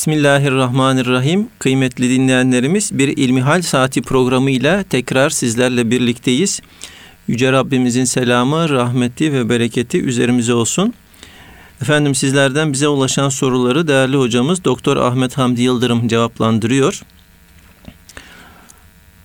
Bismillahirrahmanirrahim. 0.00 1.48
Kıymetli 1.58 2.10
dinleyenlerimiz 2.10 2.98
bir 2.98 3.16
İlmihal 3.16 3.62
Saati 3.62 4.02
programıyla 4.02 4.82
tekrar 4.82 5.30
sizlerle 5.30 5.90
birlikteyiz. 5.90 6.60
Yüce 7.28 7.52
Rabbimizin 7.52 8.04
selamı, 8.04 8.68
rahmeti 8.68 9.32
ve 9.32 9.48
bereketi 9.48 10.02
üzerimize 10.02 10.54
olsun. 10.54 10.94
Efendim 11.82 12.14
sizlerden 12.14 12.72
bize 12.72 12.88
ulaşan 12.88 13.28
soruları 13.28 13.88
değerli 13.88 14.16
hocamız 14.16 14.64
Doktor 14.64 14.96
Ahmet 14.96 15.38
Hamdi 15.38 15.62
Yıldırım 15.62 16.08
cevaplandırıyor. 16.08 17.02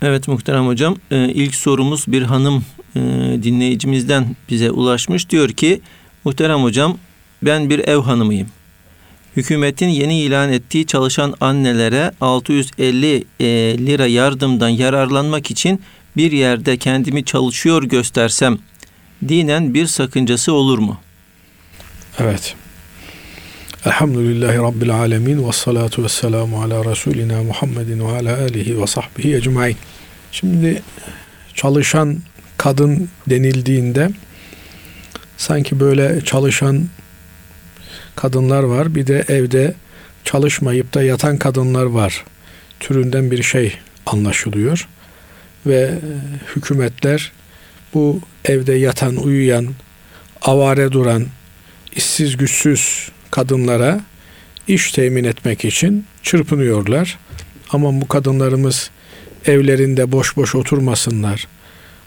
Evet 0.02 0.28
muhterem 0.28 0.68
hocam 0.68 0.96
e, 1.12 1.30
ilk 1.30 1.56
sorumuz 1.56 2.06
bir 2.08 2.22
hanım 2.22 2.66
e, 2.96 3.00
dinleyicimizden 3.44 4.36
bize 4.50 4.72
ulaşmış. 4.72 5.30
Diyor 5.30 5.50
ki 5.50 5.82
muhterem 6.26 6.64
hocam 6.64 6.98
ben 7.42 7.70
bir 7.70 7.80
ev 7.80 7.98
hanımıyım. 7.98 8.48
Hükümetin 9.36 9.88
yeni 9.88 10.22
ilan 10.22 10.52
ettiği 10.52 10.88
çalışan 10.88 11.34
annelere 11.42 12.12
650 12.22 13.24
e, 13.40 13.46
lira 13.78 14.08
yardımdan 14.08 14.70
yararlanmak 14.70 15.52
için 15.52 15.82
bir 16.18 16.32
yerde 16.32 16.78
kendimi 16.78 17.26
çalışıyor 17.26 17.84
göstersem 17.84 18.58
dinen 19.28 19.74
bir 19.74 19.88
sakıncası 19.88 20.54
olur 20.54 20.80
mu? 20.80 20.98
Evet. 22.20 22.56
Elhamdülillahi 23.86 24.58
Rabbil 24.58 24.96
alemin 24.96 25.48
ve 25.48 25.52
salatu 25.52 26.04
ve 26.04 26.10
selamu 26.10 26.62
ala 26.62 26.92
Resulina 26.92 27.44
Muhammedin 27.44 28.00
ve 28.00 28.12
ala 28.12 28.38
alihi 28.38 28.82
ve 28.82 28.88
sahbihi 28.88 29.36
ecmain. 29.36 29.78
Şimdi 30.32 30.82
çalışan 31.54 32.18
kadın 32.58 33.10
denildiğinde 33.30 34.10
sanki 35.38 35.80
böyle 35.80 36.22
çalışan 36.22 36.88
kadınlar 38.16 38.64
var. 38.64 38.96
Bir 38.96 39.08
de 39.08 39.26
evde 39.28 39.74
çalışmayıp 40.24 40.94
da 40.94 41.04
yatan 41.04 41.38
kadınlar 41.38 41.86
var. 41.86 42.24
Türünden 42.80 43.32
bir 43.32 43.44
şey 43.44 43.78
anlaşılıyor. 44.06 44.88
Ve 45.66 45.82
e, 45.82 46.00
hükümetler 46.56 47.32
bu 47.94 48.20
evde 48.46 48.74
yatan, 48.74 49.16
uyuyan, 49.16 49.68
avare 50.42 50.92
duran, 50.92 51.26
işsiz 51.96 52.38
güçsüz 52.38 53.10
kadınlara 53.32 54.02
iş 54.68 54.92
temin 54.92 55.24
etmek 55.24 55.66
için 55.66 56.06
çırpınıyorlar. 56.24 57.20
Ama 57.70 58.02
bu 58.02 58.08
kadınlarımız 58.08 58.90
evlerinde 59.46 60.12
boş 60.12 60.38
boş 60.38 60.56
oturmasınlar. 60.56 61.48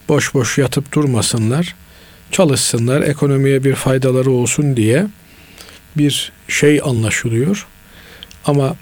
Boş 0.08 0.34
boş 0.34 0.58
yatıp 0.58 0.92
durmasınlar. 0.92 1.74
Çalışsınlar, 2.30 3.02
ekonomiye 3.02 3.64
bir 3.64 3.74
faydaları 3.74 4.30
olsun 4.30 4.76
diye 4.76 5.06
bir 5.98 6.32
şey 6.48 6.80
anlaşılıyor. 6.84 7.66
Ama 8.44 8.76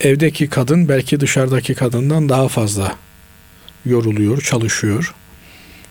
evdeki 0.00 0.48
kadın 0.48 0.88
belki 0.88 1.20
dışarıdaki 1.20 1.74
kadından 1.74 2.28
daha 2.28 2.48
fazla 2.48 2.96
yoruluyor, 3.86 4.40
çalışıyor. 4.40 5.14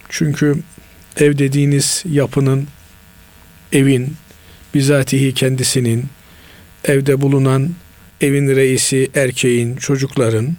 Çünkü 0.09 0.59
ev 1.17 1.37
dediğiniz 1.37 2.03
yapının, 2.05 2.67
evin, 3.71 4.15
bizatihi 4.73 5.33
kendisinin, 5.33 6.05
evde 6.85 7.21
bulunan 7.21 7.69
evin 8.21 8.55
reisi, 8.55 9.11
erkeğin, 9.15 9.75
çocukların 9.75 10.55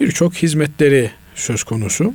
birçok 0.00 0.34
hizmetleri 0.34 1.10
söz 1.34 1.64
konusu. 1.64 2.14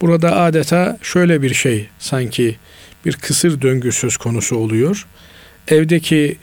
Burada 0.00 0.36
adeta 0.36 0.98
şöyle 1.02 1.42
bir 1.42 1.54
şey 1.54 1.88
sanki 1.98 2.56
bir 3.04 3.12
kısır 3.12 3.62
döngü 3.62 3.92
söz 3.92 4.16
konusu 4.16 4.56
oluyor 4.56 5.06
evdeki 5.68 6.36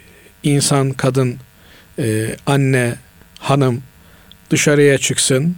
insan, 0.43 0.91
kadın, 0.91 1.37
e, 1.99 2.35
anne, 2.45 2.95
hanım 3.39 3.83
dışarıya 4.49 4.97
çıksın, 4.97 5.55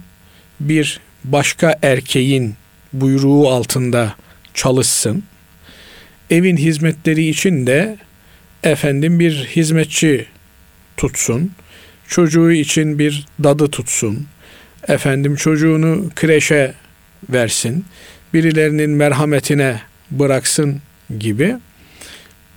bir 0.60 1.00
başka 1.24 1.78
erkeğin 1.82 2.54
buyruğu 2.92 3.48
altında 3.48 4.14
çalışsın. 4.54 5.24
Evin 6.30 6.56
hizmetleri 6.56 7.28
için 7.28 7.66
de 7.66 7.96
efendim 8.62 9.20
bir 9.20 9.32
hizmetçi 9.56 10.26
tutsun. 10.96 11.52
Çocuğu 12.08 12.52
için 12.52 12.98
bir 12.98 13.26
dadı 13.42 13.70
tutsun. 13.70 14.26
Efendim 14.88 15.36
çocuğunu 15.36 16.10
kreşe 16.16 16.74
versin. 17.30 17.84
Birilerinin 18.34 18.90
merhametine 18.90 19.80
bıraksın 20.10 20.80
gibi 21.18 21.56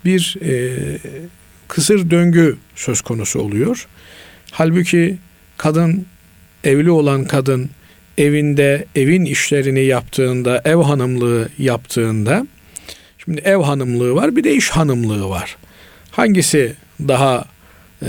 bir 0.04 0.36
e, 0.42 0.76
kısır 1.68 2.10
döngü 2.10 2.56
söz 2.76 3.00
konusu 3.00 3.40
oluyor. 3.40 3.86
Halbuki 4.50 5.16
kadın 5.56 6.06
evli 6.64 6.90
olan 6.90 7.24
kadın 7.24 7.70
evinde 8.18 8.86
evin 8.96 9.24
işlerini 9.24 9.84
yaptığında, 9.84 10.62
ev 10.64 10.76
hanımlığı 10.76 11.48
yaptığında 11.58 12.46
şimdi 13.24 13.40
ev 13.40 13.56
hanımlığı 13.56 14.14
var, 14.14 14.36
bir 14.36 14.44
de 14.44 14.54
iş 14.54 14.70
hanımlığı 14.70 15.28
var. 15.28 15.56
Hangisi 16.10 16.74
daha 17.08 17.44
e, 18.02 18.08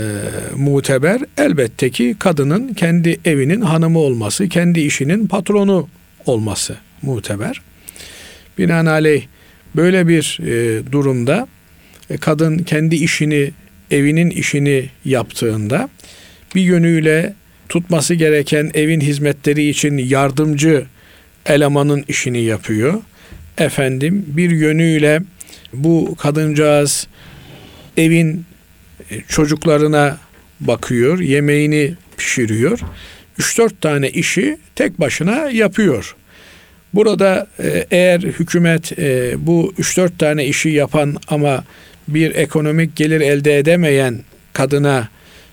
muteber? 0.56 1.20
Elbette 1.38 1.90
ki 1.90 2.16
kadının 2.18 2.74
kendi 2.74 3.20
evinin 3.24 3.60
hanımı 3.60 3.98
olması, 3.98 4.48
kendi 4.48 4.80
işinin 4.80 5.26
patronu 5.26 5.88
olması 6.26 6.76
muteber. 7.02 7.60
Binaenaleyh 8.58 9.26
böyle 9.76 10.08
bir 10.08 10.38
e, 10.42 10.82
durumda 10.92 11.48
kadın 12.16 12.58
kendi 12.58 12.96
işini, 12.96 13.50
evinin 13.90 14.30
işini 14.30 14.88
yaptığında 15.04 15.88
bir 16.54 16.60
yönüyle 16.60 17.34
tutması 17.68 18.14
gereken 18.14 18.70
evin 18.74 19.00
hizmetleri 19.00 19.68
için 19.68 19.98
yardımcı 19.98 20.86
elemanın 21.46 22.04
işini 22.08 22.42
yapıyor. 22.42 22.94
Efendim 23.58 24.24
bir 24.26 24.50
yönüyle 24.50 25.20
bu 25.72 26.16
kadıncağız 26.18 27.06
evin 27.96 28.44
e, 29.10 29.20
çocuklarına 29.28 30.18
bakıyor, 30.60 31.18
yemeğini 31.20 31.94
pişiriyor. 32.16 32.80
3-4 33.38 33.70
tane 33.80 34.10
işi 34.10 34.58
tek 34.74 35.00
başına 35.00 35.50
yapıyor. 35.50 36.16
Burada 36.94 37.46
e, 37.62 37.86
eğer 37.90 38.20
hükümet 38.20 38.92
bu 39.46 39.74
3-4 39.78 40.18
tane 40.18 40.46
işi 40.46 40.68
yapan 40.68 41.16
ama 41.28 41.64
bir 42.14 42.34
ekonomik 42.34 42.96
gelir 42.96 43.20
elde 43.20 43.58
edemeyen 43.58 44.20
kadına 44.52 45.08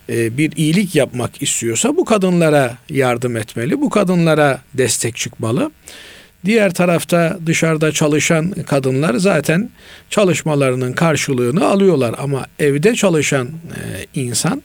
e, 0.09 0.37
bir 0.37 0.51
iyilik 0.55 0.95
yapmak 0.95 1.41
istiyorsa 1.41 1.97
bu 1.97 2.05
kadınlara 2.05 2.77
yardım 2.89 3.37
etmeli. 3.37 3.81
Bu 3.81 3.89
kadınlara 3.89 4.61
destek 4.73 5.15
çıkmalı. 5.15 5.71
Diğer 6.45 6.73
tarafta 6.73 7.39
dışarıda 7.45 7.91
çalışan 7.91 8.51
kadınlar 8.51 9.15
zaten 9.15 9.69
çalışmalarının 10.09 10.93
karşılığını 10.93 11.65
alıyorlar 11.65 12.15
ama 12.17 12.45
evde 12.59 12.95
çalışan 12.95 13.47
e, 13.47 14.05
insan 14.21 14.61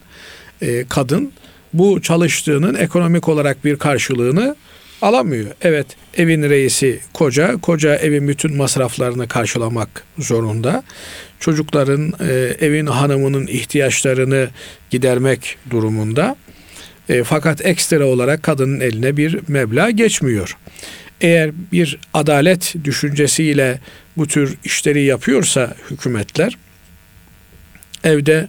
e, 0.62 0.84
kadın 0.88 1.32
bu 1.72 2.03
çalıştığının 2.03 2.74
ekonomik 2.74 3.28
olarak 3.28 3.64
bir 3.64 3.76
karşılığını 3.76 4.56
alamıyor. 5.03 5.51
Evet 5.63 5.87
evin 6.17 6.43
reisi 6.43 7.01
koca, 7.13 7.57
koca 7.57 7.97
evin 7.97 8.29
bütün 8.29 8.57
masraflarını 8.57 9.29
karşılamak 9.29 10.05
zorunda. 10.19 10.83
Çocukların, 11.41 12.13
e, 12.21 12.57
evin 12.67 12.87
hanımının 12.87 13.47
ihtiyaçlarını 13.47 14.49
gidermek 14.91 15.57
durumunda. 15.71 16.37
E, 17.09 17.25
fakat 17.25 17.67
ekstra 17.67 18.07
olarak 18.07 18.43
kadının 18.43 18.81
eline 18.81 19.17
bir 19.17 19.39
meblağ 19.49 19.91
geçmiyor. 19.91 20.57
Eğer 21.21 21.51
bir 21.73 21.99
adalet 22.15 22.75
düşüncesiyle 22.84 23.79
bu 24.17 24.27
tür 24.27 24.57
işleri 24.65 25.05
yapıyorsa 25.05 25.75
hükümetler 25.91 26.57
evde 28.05 28.49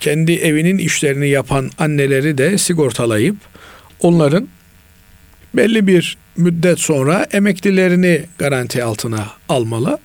kendi 0.00 0.32
evinin 0.32 0.78
işlerini 0.78 1.28
yapan 1.28 1.70
anneleri 1.78 2.38
de 2.38 2.58
sigortalayıp 2.58 3.36
onların 4.00 4.48
belli 5.54 5.86
bir 5.86 6.16
müddet 6.36 6.80
sonra 6.80 7.26
emeklilerini 7.32 8.22
garanti 8.38 8.84
altına 8.84 9.26
almalı. 9.48 9.98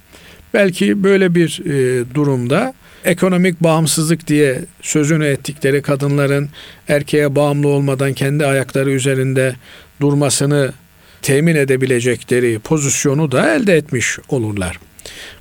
Belki 0.53 1.03
böyle 1.03 1.35
bir 1.35 1.61
e, 1.65 2.05
durumda 2.15 2.73
ekonomik 3.05 3.63
bağımsızlık 3.63 4.27
diye 4.27 4.61
sözünü 4.81 5.25
ettikleri 5.25 5.81
kadınların 5.81 6.49
erkeğe 6.87 7.35
bağımlı 7.35 7.67
olmadan 7.67 8.13
kendi 8.13 8.45
ayakları 8.45 8.91
üzerinde 8.91 9.55
durmasını 10.01 10.73
temin 11.21 11.55
edebilecekleri 11.55 12.59
pozisyonu 12.59 13.31
da 13.31 13.55
elde 13.55 13.75
etmiş 13.77 14.19
olurlar. 14.29 14.79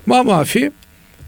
Mamafi 0.07 0.73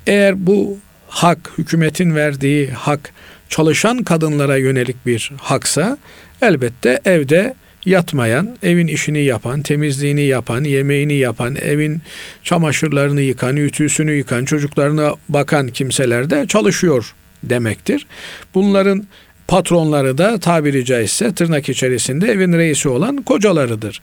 eğer 0.06 0.46
bu 0.46 0.78
hak, 1.08 1.50
hükümetin 1.58 2.14
verdiği 2.14 2.70
hak 2.70 3.12
çalışan 3.48 4.02
kadınlara 4.02 4.56
yönelik 4.56 5.06
bir 5.06 5.32
haksa 5.40 5.98
elbette 6.42 7.00
evde 7.04 7.54
yatmayan, 7.86 8.56
evin 8.62 8.86
işini 8.86 9.24
yapan, 9.24 9.62
temizliğini 9.62 10.22
yapan, 10.22 10.64
yemeğini 10.64 11.14
yapan, 11.14 11.56
evin 11.56 12.00
çamaşırlarını 12.44 13.20
yıkan, 13.20 13.56
ütüsünü 13.56 14.12
yıkan, 14.12 14.44
çocuklarına 14.44 15.14
bakan 15.28 15.68
kimseler 15.68 16.30
de 16.30 16.46
çalışıyor 16.46 17.14
demektir. 17.42 18.06
Bunların 18.54 19.06
patronları 19.48 20.18
da 20.18 20.38
tabiri 20.38 20.84
caizse 20.84 21.34
tırnak 21.34 21.68
içerisinde 21.68 22.32
evin 22.32 22.52
reisi 22.52 22.88
olan 22.88 23.16
kocalarıdır. 23.16 24.00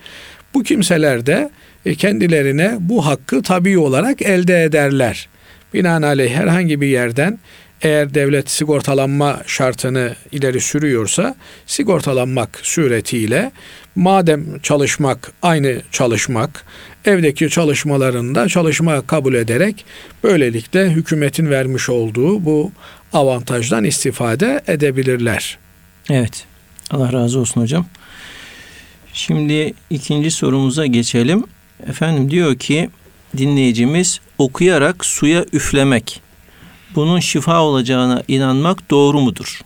Bu 0.54 0.64
kimseler 0.64 1.26
de 1.26 1.50
e, 1.86 1.96
kendilerine 1.96 2.78
bu 2.80 3.06
hakkı 3.06 3.42
tabii 3.42 3.78
olarak 3.78 4.22
elde 4.22 4.64
ederler. 4.64 5.28
Binaenaleyh 5.74 6.34
herhangi 6.34 6.82
bir 6.82 6.88
yerden 6.88 7.40
eğer 7.82 8.14
devlet 8.14 8.50
sigortalanma 8.50 9.42
şartını 9.46 10.16
ileri 10.32 10.62
sürüyorsa 10.62 11.36
sigortalanmak 11.66 12.60
suretiyle 12.64 13.52
madem 13.96 14.60
çalışmak 14.60 15.32
aynı 15.42 15.82
çalışmak 15.92 16.66
evdeki 17.06 17.50
çalışmalarında 17.50 18.48
çalışma 18.48 19.02
kabul 19.02 19.34
ederek 19.34 19.86
böylelikle 20.24 20.90
hükümetin 20.90 21.50
vermiş 21.50 21.90
olduğu 21.90 22.46
bu 22.46 22.72
avantajdan 23.14 23.84
istifade 23.84 24.64
edebilirler. 24.68 25.58
Evet. 26.10 26.46
Allah 26.92 27.14
razı 27.14 27.40
olsun 27.40 27.62
hocam. 27.62 27.86
Şimdi 29.14 29.74
ikinci 29.90 30.32
sorumuza 30.32 30.86
geçelim. 30.86 31.44
Efendim 31.88 32.32
diyor 32.32 32.56
ki 32.56 32.90
dinleyicimiz 33.38 34.20
okuyarak 34.38 35.06
suya 35.06 35.46
üflemek 35.54 36.22
bunun 36.96 37.20
şifa 37.20 37.62
olacağına 37.62 38.24
inanmak 38.28 38.90
doğru 38.92 39.22
mudur? 39.22 39.62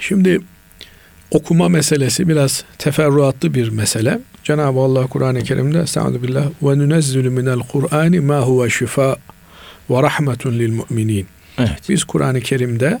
Şimdi 0.00 0.40
okuma 1.30 1.68
meselesi 1.68 2.28
biraz 2.28 2.64
teferruatlı 2.78 3.54
bir 3.54 3.68
mesele. 3.68 4.20
Cenab-ı 4.44 4.80
Allah 4.80 5.06
Kur'an-ı 5.06 5.42
Kerim'de 5.42 5.80
Estaizu 5.80 6.22
billah 6.22 6.46
ve 6.62 6.78
nunezzilu 6.78 7.30
minel 7.30 7.58
Kur'ani 7.58 8.20
ma 8.20 8.40
huve 8.40 8.70
şifa 8.70 9.16
ve 9.90 10.02
rahmetun 10.02 10.52
lil 10.52 10.80
müminin. 10.90 11.26
Evet. 11.58 11.82
Biz 11.88 12.04
Kur'an-ı 12.04 12.40
Kerim'de 12.40 13.00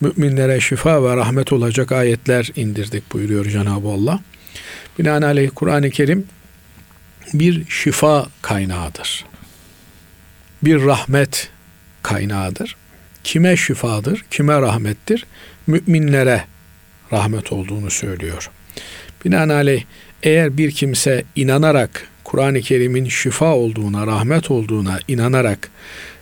müminlere 0.00 0.60
şifa 0.60 1.04
ve 1.04 1.16
rahmet 1.16 1.52
olacak 1.52 1.92
ayetler 1.92 2.50
indirdik 2.56 3.12
buyuruyor 3.12 3.44
Cenab-ı 3.44 3.88
Allah. 3.88 4.20
Binaenaleyh 4.98 5.50
Kur'an-ı 5.54 5.90
Kerim 5.90 6.26
bir 7.34 7.68
şifa 7.68 8.26
kaynağıdır. 8.42 9.24
Bir 10.62 10.84
rahmet 10.84 11.50
kaynağıdır. 12.04 12.76
Kime 13.24 13.56
şifadır, 13.56 14.24
kime 14.30 14.60
rahmettir? 14.60 15.26
Müminlere 15.66 16.44
rahmet 17.12 17.52
olduğunu 17.52 17.90
söylüyor. 17.90 18.50
Binaenaleyh 19.24 19.84
eğer 20.22 20.56
bir 20.56 20.70
kimse 20.70 21.24
inanarak 21.36 22.08
Kur'an-ı 22.24 22.60
Kerim'in 22.60 23.08
şifa 23.08 23.54
olduğuna, 23.54 24.06
rahmet 24.06 24.50
olduğuna 24.50 24.98
inanarak 25.08 25.70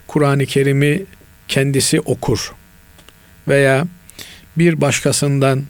Kur'an-ı 0.07 0.47
Kerim'i 0.47 1.03
kendisi 1.49 2.01
okur 2.01 2.53
veya 3.49 3.85
bir 4.57 4.81
başkasından 4.81 5.63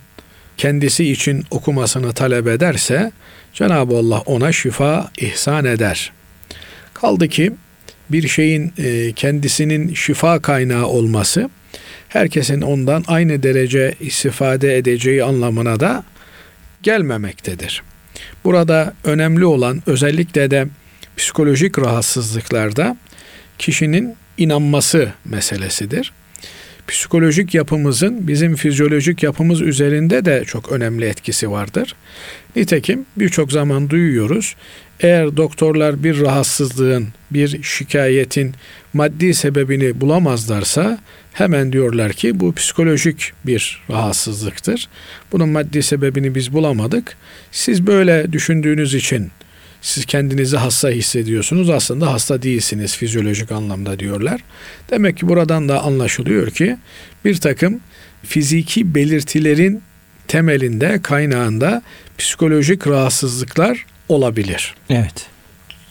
kendisi 0.57 1.13
için 1.13 1.45
okumasını 1.51 2.13
talep 2.13 2.47
ederse 2.47 3.13
Cenab-ı 3.55 3.97
Allah 3.97 4.21
ona 4.21 4.53
şifa 4.53 5.11
ihsan 5.19 5.65
eder. 5.65 6.13
Kaldı 6.95 7.29
ki 7.29 7.53
bir 8.13 8.29
şeyin 8.29 8.73
e, 8.79 9.13
kendisinin 9.13 9.95
şifa 9.95 10.39
kaynağı 10.39 10.87
olması 10.87 11.51
herkesin 12.09 12.61
ondan 12.61 13.05
aynı 13.07 13.43
derece 13.43 13.95
istifade 14.01 14.77
edeceği 14.77 15.25
anlamına 15.25 15.81
da 15.81 16.05
gelmemektedir. 16.83 17.83
Burada 18.45 18.95
önemli 19.05 19.45
olan 19.45 19.83
özellikle 19.87 20.51
de 20.51 20.67
psikolojik 21.17 21.79
rahatsızlıklarda 21.79 22.97
kişinin 23.59 24.17
inanması 24.39 25.13
meselesidir. 25.25 26.13
Psikolojik 26.89 27.55
yapımızın 27.55 28.29
bizim 28.29 28.57
fizyolojik 28.57 29.23
yapımız 29.23 29.61
üzerinde 29.61 30.25
de 30.25 30.45
çok 30.47 30.73
önemli 30.73 31.05
etkisi 31.05 31.51
vardır. 31.51 31.95
Nitekim 32.57 33.07
birçok 33.17 33.53
zaman 33.53 33.91
duyuyoruz. 33.91 34.57
Eğer 35.03 35.37
doktorlar 35.37 36.05
bir 36.05 36.21
rahatsızlığın, 36.21 37.09
bir 37.31 37.63
şikayetin 37.63 38.55
maddi 38.93 39.35
sebebini 39.35 40.01
bulamazlarsa 40.01 40.99
hemen 41.33 41.73
diyorlar 41.73 42.13
ki 42.13 42.41
bu 42.41 42.55
psikolojik 42.55 43.33
bir 43.47 43.83
rahatsızlıktır. 43.91 44.89
Bunun 45.33 45.49
maddi 45.49 45.83
sebebini 45.83 46.35
biz 46.35 46.53
bulamadık. 46.53 47.17
Siz 47.53 47.87
böyle 47.87 48.33
düşündüğünüz 48.33 48.95
için 48.95 49.31
siz 49.81 50.07
kendinizi 50.07 50.57
hasta 50.57 50.91
hissediyorsunuz. 50.91 51.71
Aslında 51.71 52.13
hasta 52.13 52.43
değilsiniz 52.43 52.97
fizyolojik 52.97 53.53
anlamda 53.53 53.99
diyorlar. 53.99 54.41
Demek 54.91 55.17
ki 55.17 55.29
buradan 55.29 55.69
da 55.69 55.83
anlaşılıyor 55.83 56.51
ki 56.51 56.77
bir 57.25 57.37
takım 57.37 57.81
fiziki 58.23 58.95
belirtilerin 58.95 59.83
temelinde, 60.29 61.01
kaynağında 61.03 61.83
psikolojik 62.19 62.87
rahatsızlıklar 62.87 63.87
olabilir. 64.13 64.75
Evet. 64.91 65.27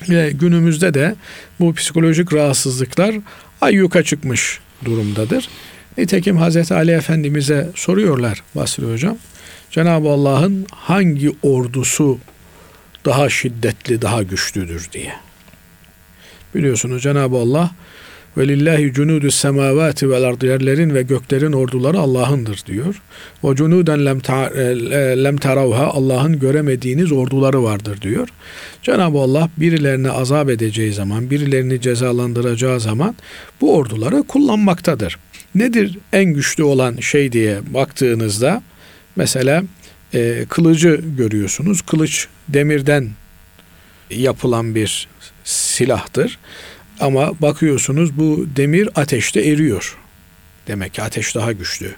Ve 0.10 0.32
günümüzde 0.32 0.94
de 0.94 1.16
bu 1.60 1.74
psikolojik 1.74 2.34
rahatsızlıklar 2.34 3.16
ayyuka 3.62 4.04
çıkmış 4.04 4.60
durumdadır. 4.86 5.50
Nitekim 5.98 6.38
Hazreti 6.38 6.74
Ali 6.74 6.92
Efendimiz'e 6.92 7.70
soruyorlar 7.76 8.44
Basri 8.56 8.92
Hocam. 8.92 9.18
Cenab-ı 9.72 10.10
Allah'ın 10.10 10.66
hangi 10.72 11.32
ordusu 11.44 12.20
daha 13.06 13.30
şiddetli, 13.30 14.02
daha 14.02 14.24
güçlüdür 14.24 14.90
diye. 14.94 15.14
Biliyorsunuz 16.56 17.04
Cenab-ı 17.04 17.38
Allah 17.38 17.72
ve 18.38 18.48
lillahi 18.48 18.94
cunudu 18.94 19.32
semavati 19.32 20.10
vel 20.10 20.24
ardı 20.24 20.46
yerlerin 20.46 20.96
ve 20.96 21.02
göklerin 21.02 21.52
orduları 21.52 22.00
Allah'ındır 22.00 22.64
diyor. 22.66 23.02
Ve 23.44 23.56
cunuden 23.56 24.00
e, 24.00 24.04
lem 25.24 25.38
taravha 25.38 25.86
Allah'ın 25.86 26.40
göremediğiniz 26.40 27.12
orduları 27.12 27.64
vardır 27.64 28.02
diyor. 28.02 28.28
Cenab-ı 28.84 29.18
Allah 29.18 29.50
birilerini 29.58 30.12
azap 30.12 30.50
edeceği 30.50 30.94
zaman, 30.94 31.30
birilerini 31.30 31.82
cezalandıracağı 31.82 32.80
zaman 32.80 33.16
bu 33.62 33.76
orduları 33.76 34.24
kullanmaktadır. 34.24 35.18
Nedir 35.56 35.98
en 36.14 36.26
güçlü 36.26 36.64
olan 36.64 36.96
şey 36.98 37.32
diye 37.32 37.60
baktığınızda 37.74 38.64
mesela 39.16 39.64
e, 40.14 40.46
kılıcı 40.50 41.02
görüyorsunuz. 41.18 41.82
Kılıç 41.82 42.28
demirden 42.50 43.10
yapılan 44.10 44.76
bir 44.76 45.08
silahtır. 45.44 46.40
Ama 47.02 47.42
bakıyorsunuz 47.42 48.18
bu 48.18 48.46
demir 48.56 48.90
ateşte 48.96 49.42
eriyor. 49.42 49.98
Demek 50.68 50.94
ki 50.94 51.02
ateş 51.02 51.36
daha 51.36 51.52
güçlü. 51.52 51.96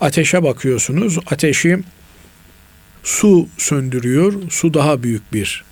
Ateşe 0.00 0.42
bakıyorsunuz. 0.42 1.18
Ateşi 1.26 1.78
su 3.02 3.48
söndürüyor. 3.58 4.32
Su 4.50 4.74
daha 4.74 5.02
büyük 5.02 5.32
bir 5.32 5.64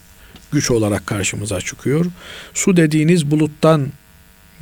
güç 0.53 0.71
olarak 0.71 1.07
karşımıza 1.07 1.61
çıkıyor. 1.61 2.07
Su 2.55 2.77
dediğiniz 2.77 3.31
buluttan 3.31 3.89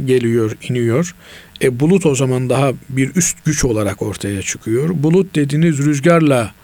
geliyor, 0.04 0.56
iniyor. 0.68 1.14
E 1.62 1.80
bulut 1.80 2.06
o 2.06 2.14
zaman 2.14 2.50
daha 2.50 2.72
bir 2.88 3.14
üst 3.14 3.44
güç 3.44 3.64
olarak 3.64 4.02
ortaya 4.02 4.42
çıkıyor. 4.42 4.90
Bulut 4.92 5.34
dediğiniz 5.34 5.78
rüzgarla 5.78 6.54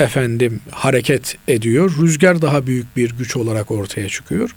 efendim 0.00 0.60
hareket 0.70 1.36
ediyor. 1.48 1.92
Rüzgar 2.02 2.42
daha 2.42 2.66
büyük 2.66 2.96
bir 2.96 3.10
güç 3.10 3.36
olarak 3.36 3.70
ortaya 3.70 4.08
çıkıyor. 4.08 4.50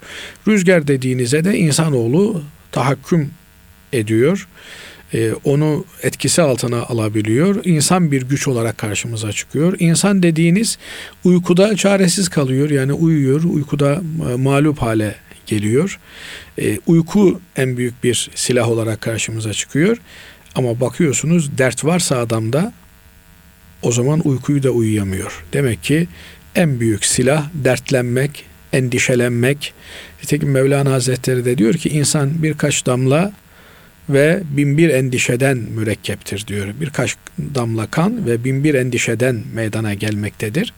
Rüzgar 0.48 0.88
dediğinize 0.88 1.44
de 1.44 1.58
insanoğlu 1.58 2.42
tahakküm 2.72 3.30
ediyor. 3.92 4.48
Ee, 5.14 5.32
onu 5.44 5.84
etkisi 6.02 6.42
altına 6.42 6.82
alabiliyor. 6.82 7.64
İnsan 7.64 8.12
bir 8.12 8.22
güç 8.22 8.48
olarak 8.48 8.78
karşımıza 8.78 9.32
çıkıyor. 9.32 9.76
İnsan 9.78 10.22
dediğiniz 10.22 10.78
uykuda 11.24 11.76
çaresiz 11.76 12.28
kalıyor. 12.28 12.70
Yani 12.70 12.92
uyuyor, 12.92 13.44
uykuda 13.44 14.02
e, 14.30 14.34
mağlup 14.34 14.78
hale 14.78 15.14
geliyor. 15.46 15.98
E, 16.58 16.78
uyku 16.86 17.40
en 17.56 17.76
büyük 17.76 18.04
bir 18.04 18.30
silah 18.34 18.68
olarak 18.68 19.00
karşımıza 19.00 19.52
çıkıyor. 19.52 19.98
Ama 20.54 20.80
bakıyorsunuz 20.80 21.58
dert 21.58 21.84
varsa 21.84 22.18
adamda 22.18 22.72
o 23.84 23.92
zaman 23.92 24.20
uykuyu 24.24 24.62
da 24.62 24.70
uyuyamıyor. 24.70 25.44
Demek 25.52 25.82
ki 25.82 26.08
en 26.54 26.80
büyük 26.80 27.04
silah 27.04 27.48
dertlenmek, 27.54 28.44
endişelenmek. 28.72 29.72
Nitekim 30.22 30.50
Mevlana 30.50 30.92
Hazretleri 30.92 31.44
de 31.44 31.58
diyor 31.58 31.74
ki 31.74 31.88
insan 31.88 32.42
birkaç 32.42 32.86
damla 32.86 33.32
ve 34.08 34.42
binbir 34.50 34.88
endişeden 34.88 35.56
mürekkeptir 35.56 36.46
diyor. 36.46 36.68
Birkaç 36.80 37.16
damla 37.54 37.86
kan 37.86 38.26
ve 38.26 38.44
binbir 38.44 38.74
endişeden 38.74 39.42
meydana 39.54 39.94
gelmektedir. 39.94 40.72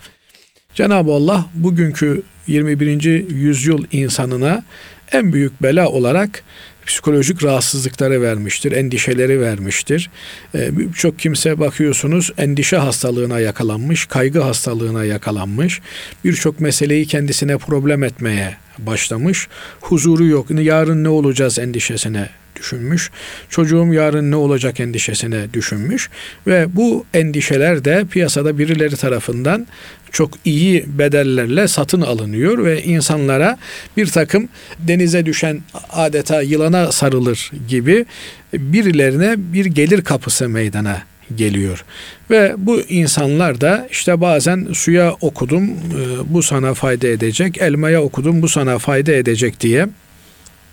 Cenab-ı 0.74 1.12
Allah 1.12 1.46
bugünkü 1.54 2.22
21. 2.46 3.04
yüzyıl 3.30 3.84
insanına 3.92 4.64
en 5.12 5.32
büyük 5.32 5.62
bela 5.62 5.88
olarak 5.88 6.42
psikolojik 6.86 7.44
rahatsızlıkları 7.44 8.22
vermiştir, 8.22 8.72
endişeleri 8.72 9.40
vermiştir. 9.40 10.10
Ee, 10.54 10.78
Birçok 10.78 11.18
kimse 11.18 11.60
bakıyorsunuz 11.60 12.32
endişe 12.38 12.76
hastalığına 12.76 13.40
yakalanmış, 13.40 14.06
kaygı 14.06 14.40
hastalığına 14.40 15.04
yakalanmış. 15.04 15.80
Birçok 16.24 16.60
meseleyi 16.60 17.06
kendisine 17.06 17.58
problem 17.58 18.02
etmeye 18.02 18.56
başlamış. 18.78 19.48
Huzuru 19.80 20.26
yok. 20.26 20.46
Yarın 20.50 21.04
ne 21.04 21.08
olacağız 21.08 21.58
endişesine 21.58 22.28
düşünmüş. 22.56 23.10
Çocuğum 23.48 23.92
yarın 23.92 24.30
ne 24.30 24.36
olacak 24.36 24.80
endişesine 24.80 25.54
düşünmüş. 25.54 26.10
Ve 26.46 26.76
bu 26.76 27.04
endişeler 27.14 27.84
de 27.84 28.04
piyasada 28.10 28.58
birileri 28.58 28.96
tarafından 28.96 29.66
çok 30.12 30.30
iyi 30.44 30.84
bedellerle 30.86 31.68
satın 31.68 32.00
alınıyor 32.00 32.64
ve 32.64 32.82
insanlara 32.82 33.58
bir 33.96 34.06
takım 34.06 34.48
denize 34.78 35.26
düşen 35.26 35.60
adeta 35.92 36.42
yılana 36.42 36.92
sarılır 36.92 37.50
gibi 37.68 38.06
birilerine 38.54 39.34
bir 39.38 39.64
gelir 39.64 40.04
kapısı 40.04 40.48
meydana 40.48 41.02
geliyor. 41.34 41.84
Ve 42.30 42.54
bu 42.58 42.80
insanlar 42.80 43.60
da 43.60 43.88
işte 43.90 44.20
bazen 44.20 44.68
suya 44.72 45.12
okudum 45.20 45.64
e, 45.64 46.34
bu 46.34 46.42
sana 46.42 46.74
fayda 46.74 47.06
edecek, 47.06 47.58
elmaya 47.58 48.02
okudum 48.02 48.42
bu 48.42 48.48
sana 48.48 48.78
fayda 48.78 49.12
edecek 49.12 49.60
diye. 49.60 49.88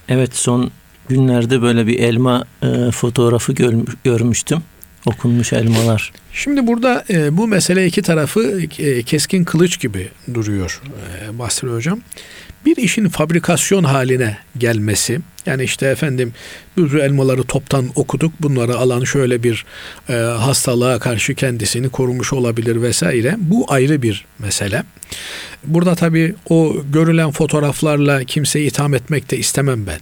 Evet 0.09 0.35
son 0.35 0.71
günlerde 1.09 1.61
böyle 1.61 1.87
bir 1.87 1.99
elma 1.99 2.45
e, 2.63 2.91
fotoğrafı 2.91 3.53
görmüştüm. 4.03 4.59
Okunmuş 5.05 5.53
elmalar. 5.53 6.11
Şimdi 6.33 6.67
burada 6.67 7.05
e, 7.09 7.37
bu 7.37 7.47
mesele 7.47 7.85
iki 7.85 8.01
tarafı 8.01 8.61
e, 8.79 9.03
keskin 9.03 9.43
kılıç 9.43 9.79
gibi 9.79 10.09
duruyor 10.33 10.81
e, 11.21 11.39
Basri 11.39 11.67
Hocam. 11.67 11.99
Bir 12.65 12.77
işin 12.77 13.09
fabrikasyon 13.09 13.83
haline 13.83 14.37
gelmesi, 14.57 15.19
yani 15.45 15.63
işte 15.63 15.85
efendim 15.85 16.33
bu 16.77 16.97
elmaları 16.97 17.43
toptan 17.43 17.89
okuduk, 17.95 18.33
bunları 18.39 18.77
alan 18.77 19.03
şöyle 19.03 19.43
bir 19.43 19.65
e, 20.09 20.13
hastalığa 20.13 20.99
karşı 20.99 21.35
kendisini 21.35 21.89
korumuş 21.89 22.33
olabilir 22.33 22.81
vesaire. 22.81 23.35
Bu 23.39 23.65
ayrı 23.67 24.01
bir 24.01 24.25
mesele. 24.39 24.83
Burada 25.63 25.95
tabii 25.95 26.35
o 26.49 26.75
görülen 26.93 27.31
fotoğraflarla 27.31 28.23
kimseyi 28.23 28.67
itham 28.67 28.93
etmek 28.93 29.31
de 29.31 29.37
istemem 29.37 29.87
ben. 29.87 29.99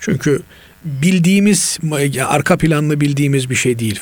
Çünkü 0.00 0.42
bildiğimiz 0.84 1.78
arka 2.26 2.56
planlı 2.56 3.00
bildiğimiz 3.00 3.50
bir 3.50 3.54
şey 3.54 3.78
değil. 3.78 4.00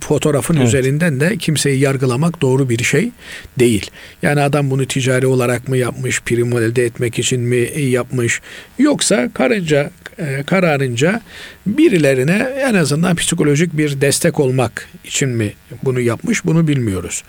Fotoğrafın 0.00 0.56
evet. 0.56 0.66
üzerinden 0.68 1.20
de 1.20 1.36
kimseyi 1.36 1.80
yargılamak 1.80 2.42
doğru 2.42 2.68
bir 2.68 2.84
şey 2.84 3.10
değil. 3.58 3.90
Yani 4.22 4.40
adam 4.40 4.70
bunu 4.70 4.86
ticari 4.86 5.26
olarak 5.26 5.68
mı 5.68 5.76
yapmış, 5.76 6.20
prim 6.20 6.52
elde 6.52 6.84
etmek 6.84 7.18
için 7.18 7.40
mi 7.40 7.80
yapmış 7.80 8.40
yoksa 8.78 9.30
karınca 9.34 9.90
e, 10.18 10.42
kararınca 10.46 11.20
birilerine 11.66 12.48
en 12.60 12.74
azından 12.74 13.16
psikolojik 13.16 13.76
bir 13.76 14.00
destek 14.00 14.40
olmak 14.40 14.88
için 15.04 15.28
mi 15.28 15.52
bunu 15.84 16.00
yapmış 16.00 16.44
bunu 16.44 16.68
bilmiyoruz. 16.68 17.22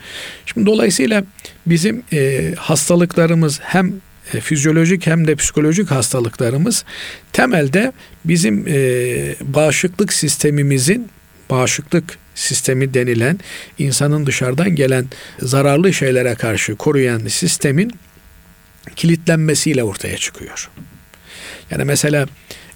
Şimdi 0.45 0.65
dolayısıyla 0.65 1.23
bizim 1.65 2.03
e, 2.13 2.53
hastalıklarımız 2.57 3.59
hem 3.63 3.93
e, 4.33 4.41
fizyolojik 4.41 5.07
hem 5.07 5.27
de 5.27 5.35
psikolojik 5.35 5.91
hastalıklarımız 5.91 6.85
temelde 7.33 7.93
bizim 8.25 8.65
e, 8.67 8.75
bağışıklık 9.41 10.13
sistemimizin 10.13 11.09
bağışıklık 11.49 12.17
sistemi 12.35 12.93
denilen 12.93 13.39
insanın 13.77 14.25
dışarıdan 14.25 14.75
gelen 14.75 15.05
zararlı 15.39 15.93
şeylere 15.93 16.35
karşı 16.35 16.75
koruyan 16.75 17.27
sistemin 17.27 17.91
kilitlenmesiyle 18.95 19.83
ortaya 19.83 20.17
çıkıyor. 20.17 20.69
Yani 21.71 21.83
mesela 21.83 22.27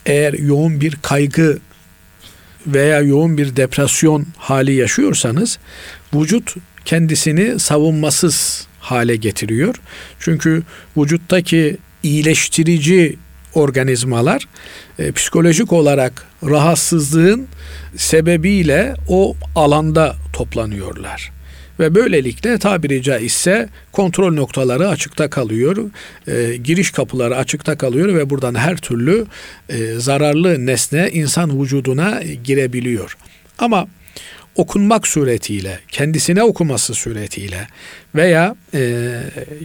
eğer 0.06 0.34
yoğun 0.34 0.82
bir 0.82 0.98
kaygı 1.02 1.60
veya 2.68 3.02
yoğun 3.02 3.38
bir 3.38 3.56
depresyon 3.56 4.28
hali 4.38 4.74
yaşıyorsanız 4.74 5.60
vücut 6.14 6.56
kendisini 6.86 7.60
savunmasız 7.60 8.68
hale 8.82 9.16
getiriyor. 9.16 9.76
Çünkü 10.20 10.64
vücuttaki 10.98 11.78
iyileştirici 12.04 13.18
organizmalar 13.54 14.48
e, 15.00 15.12
psikolojik 15.12 15.74
olarak 15.74 16.28
rahatsızlığın 16.44 17.48
sebebiyle 17.98 18.94
o 19.08 19.36
alanda 19.56 20.16
toplanıyorlar. 20.34 21.32
Ve 21.80 21.96
böylelikle 21.96 22.58
tabiri 22.58 23.04
caizse 23.04 23.70
kontrol 23.92 24.34
noktaları 24.34 24.88
açıkta 24.88 25.30
kalıyor, 25.30 25.78
e, 26.28 26.58
giriş 26.58 26.92
kapıları 26.92 27.38
açıkta 27.38 27.78
kalıyor 27.78 28.16
ve 28.16 28.30
buradan 28.30 28.56
her 28.56 28.78
türlü 28.78 29.26
e, 29.70 29.94
zararlı 29.94 30.66
nesne 30.66 31.10
insan 31.14 31.62
vücuduna 31.62 32.22
girebiliyor. 32.44 33.18
Ama 33.60 33.88
okunmak 34.56 35.08
suretiyle, 35.08 35.80
kendisine 35.88 36.44
okuması 36.44 36.94
suretiyle 36.94 37.68
veya 38.16 38.56
e, 38.74 39.10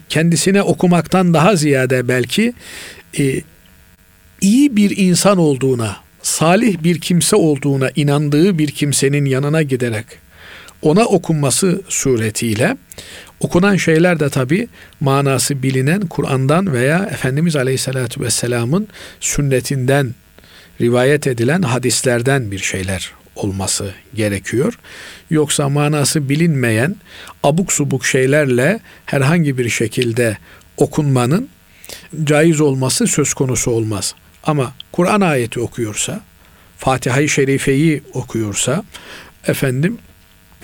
kendisine 0.08 0.62
okumaktan 0.62 1.34
daha 1.34 1.56
ziyade 1.56 2.08
belki 2.08 2.52
e, 3.18 3.40
iyi 4.40 4.76
bir 4.76 4.96
insan 4.96 5.38
olduğuna, 5.38 5.96
salih 6.22 6.82
bir 6.82 7.00
kimse 7.00 7.36
olduğuna 7.36 7.90
inandığı 7.96 8.58
bir 8.58 8.68
kimsenin 8.70 9.24
yanına 9.24 9.62
giderek 9.62 10.06
ona 10.82 11.04
okunması 11.04 11.82
suretiyle 11.88 12.76
okunan 13.40 13.76
şeyler 13.76 14.20
de 14.20 14.28
tabi 14.28 14.68
manası 15.00 15.62
bilinen 15.62 16.00
Kur'an'dan 16.00 16.72
veya 16.72 17.08
Efendimiz 17.12 17.56
Aleyhisselatü 17.56 18.20
Vesselam'ın 18.20 18.88
sünnetinden 19.20 20.14
rivayet 20.80 21.26
edilen 21.26 21.62
hadislerden 21.62 22.50
bir 22.50 22.58
şeyler 22.58 23.12
olması 23.36 23.94
gerekiyor. 24.14 24.78
Yoksa 25.30 25.68
manası 25.68 26.28
bilinmeyen 26.28 26.96
abuk 27.42 27.72
subuk 27.72 28.06
şeylerle 28.06 28.80
herhangi 29.06 29.58
bir 29.58 29.68
şekilde 29.68 30.38
okunmanın 30.76 31.48
caiz 32.24 32.60
olması 32.60 33.06
söz 33.06 33.34
konusu 33.34 33.70
olmaz. 33.70 34.14
Ama 34.44 34.72
Kur'an 34.92 35.20
ayeti 35.20 35.60
okuyorsa, 35.60 36.20
Fatiha-i 36.78 37.28
Şerife'yi 37.28 38.02
okuyorsa 38.12 38.84
efendim 39.46 39.98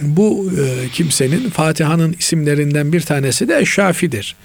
bu 0.01 0.53
e, 0.61 0.89
kimsenin 0.89 1.51
Fatiha'nın 1.51 2.13
isimlerinden 2.19 2.93
bir 2.93 3.01
tanesi 3.01 3.49
de 3.49 3.65
Şafi'dir. 3.65 4.37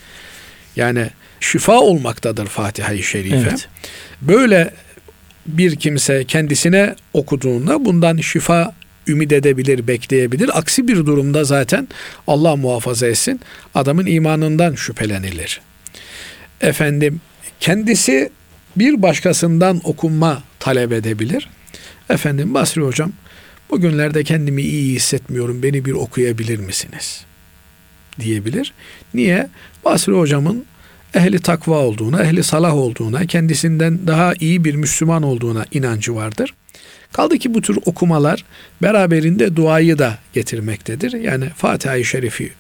Yani 0.76 1.10
şifa 1.40 1.80
olmaktadır 1.80 2.48
Fatiha-i 2.48 3.04
Şerife. 3.04 3.36
Evet. 3.36 3.68
Böyle 4.22 4.74
bir 5.48 5.76
kimse 5.76 6.24
kendisine 6.24 6.96
okuduğunda 7.14 7.86
bundan 7.86 8.18
şifa 8.18 8.74
ümit 9.08 9.32
edebilir, 9.32 9.88
bekleyebilir. 9.88 10.58
Aksi 10.60 10.88
bir 10.88 10.96
durumda 10.96 11.44
zaten 11.44 11.88
Allah 12.28 12.56
muhafaza 12.56 13.08
etsin 13.08 13.40
adamın 13.76 14.06
imanından 14.06 14.76
şüphelenilir. 14.76 15.62
Efendim 16.62 17.22
kendisi 17.60 18.30
bir 18.76 19.02
başkasından 19.02 19.82
okunma 19.84 20.44
talep 20.60 20.92
edebilir. 20.92 21.50
Efendim 22.10 22.54
Basri 22.54 22.82
hocam 22.82 23.12
bugünlerde 23.70 24.24
kendimi 24.24 24.62
iyi 24.62 24.96
hissetmiyorum 24.96 25.64
beni 25.64 25.86
bir 25.86 25.92
okuyabilir 25.92 26.60
misiniz? 26.60 27.28
diyebilir. 28.20 28.74
Niye? 29.14 29.48
Basri 29.86 30.14
hocamın 30.14 30.66
ehli 31.18 31.40
takva 31.40 31.76
olduğuna, 31.76 32.24
ehli 32.24 32.44
salah 32.44 32.76
olduğuna, 32.76 33.26
kendisinden 33.26 34.08
daha 34.08 34.34
iyi 34.40 34.64
bir 34.64 34.76
Müslüman 34.76 35.24
olduğuna 35.24 35.66
inancı 35.72 36.16
vardır. 36.16 36.54
Kaldı 37.14 37.38
ki 37.38 37.54
bu 37.54 37.62
tür 37.62 37.78
okumalar 37.86 38.46
beraberinde 38.82 39.56
duayı 39.56 39.98
da 40.00 40.18
getirmektedir. 40.34 41.12
Yani 41.12 41.50
Fatiha-i 41.50 42.06
Şerif'i 42.06 42.52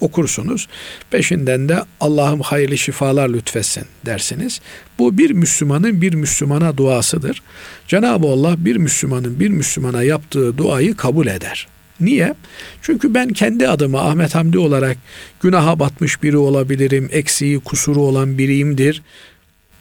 okursunuz. 0.00 0.68
Peşinden 1.10 1.68
de 1.68 1.82
Allah'ım 2.00 2.40
hayırlı 2.40 2.78
şifalar 2.78 3.28
lütfetsin 3.28 3.84
dersiniz. 4.06 4.60
Bu 4.98 5.18
bir 5.18 5.30
Müslümanın 5.30 6.02
bir 6.02 6.14
Müslümana 6.14 6.76
duasıdır. 6.76 7.42
Cenab-ı 7.88 8.26
Allah 8.26 8.54
bir 8.58 8.76
Müslümanın 8.76 9.40
bir 9.40 9.48
Müslümana 9.48 10.02
yaptığı 10.02 10.58
duayı 10.58 10.96
kabul 10.96 11.26
eder. 11.26 11.66
Niye? 12.04 12.34
Çünkü 12.82 13.14
ben 13.14 13.28
kendi 13.28 13.68
adıma 13.68 14.00
Ahmet 14.00 14.34
Hamdi 14.34 14.58
olarak 14.58 14.96
günaha 15.42 15.78
batmış 15.78 16.22
biri 16.22 16.36
olabilirim, 16.36 17.08
eksiği, 17.12 17.60
kusuru 17.60 18.00
olan 18.00 18.38
biriyimdir. 18.38 19.02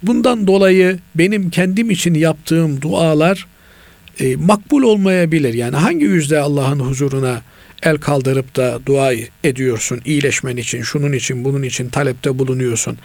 Bundan 0.03 0.47
dolayı 0.47 0.99
benim 1.15 1.49
kendim 1.49 1.91
için 1.91 2.13
yaptığım 2.13 2.81
dualar 2.81 3.47
e, 4.19 4.35
makbul 4.35 4.83
olmayabilir. 4.83 5.53
Yani 5.53 5.75
hangi 5.75 6.05
yüzde 6.05 6.39
Allah'ın 6.39 6.79
huzuruna 6.79 7.41
el 7.83 7.97
kaldırıp 7.97 8.55
da 8.55 8.79
dua 8.85 9.13
ediyorsun 9.43 10.01
iyileşmen 10.05 10.57
için, 10.57 10.81
şunun 10.81 11.13
için, 11.13 11.45
bunun 11.45 11.63
için 11.63 11.89
talepte 11.89 12.39
bulunuyorsun. 12.39 12.97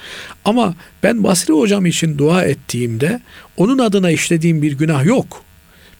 Ama 0.45 0.75
ben 1.03 1.25
Basri 1.25 1.53
hocam 1.53 1.87
için 1.87 2.19
dua 2.19 2.43
ettiğimde 2.43 3.21
onun 3.57 3.79
adına 3.79 4.11
işlediğim 4.11 4.63
bir 4.63 4.73
günah 4.73 5.05
yok. 5.05 5.46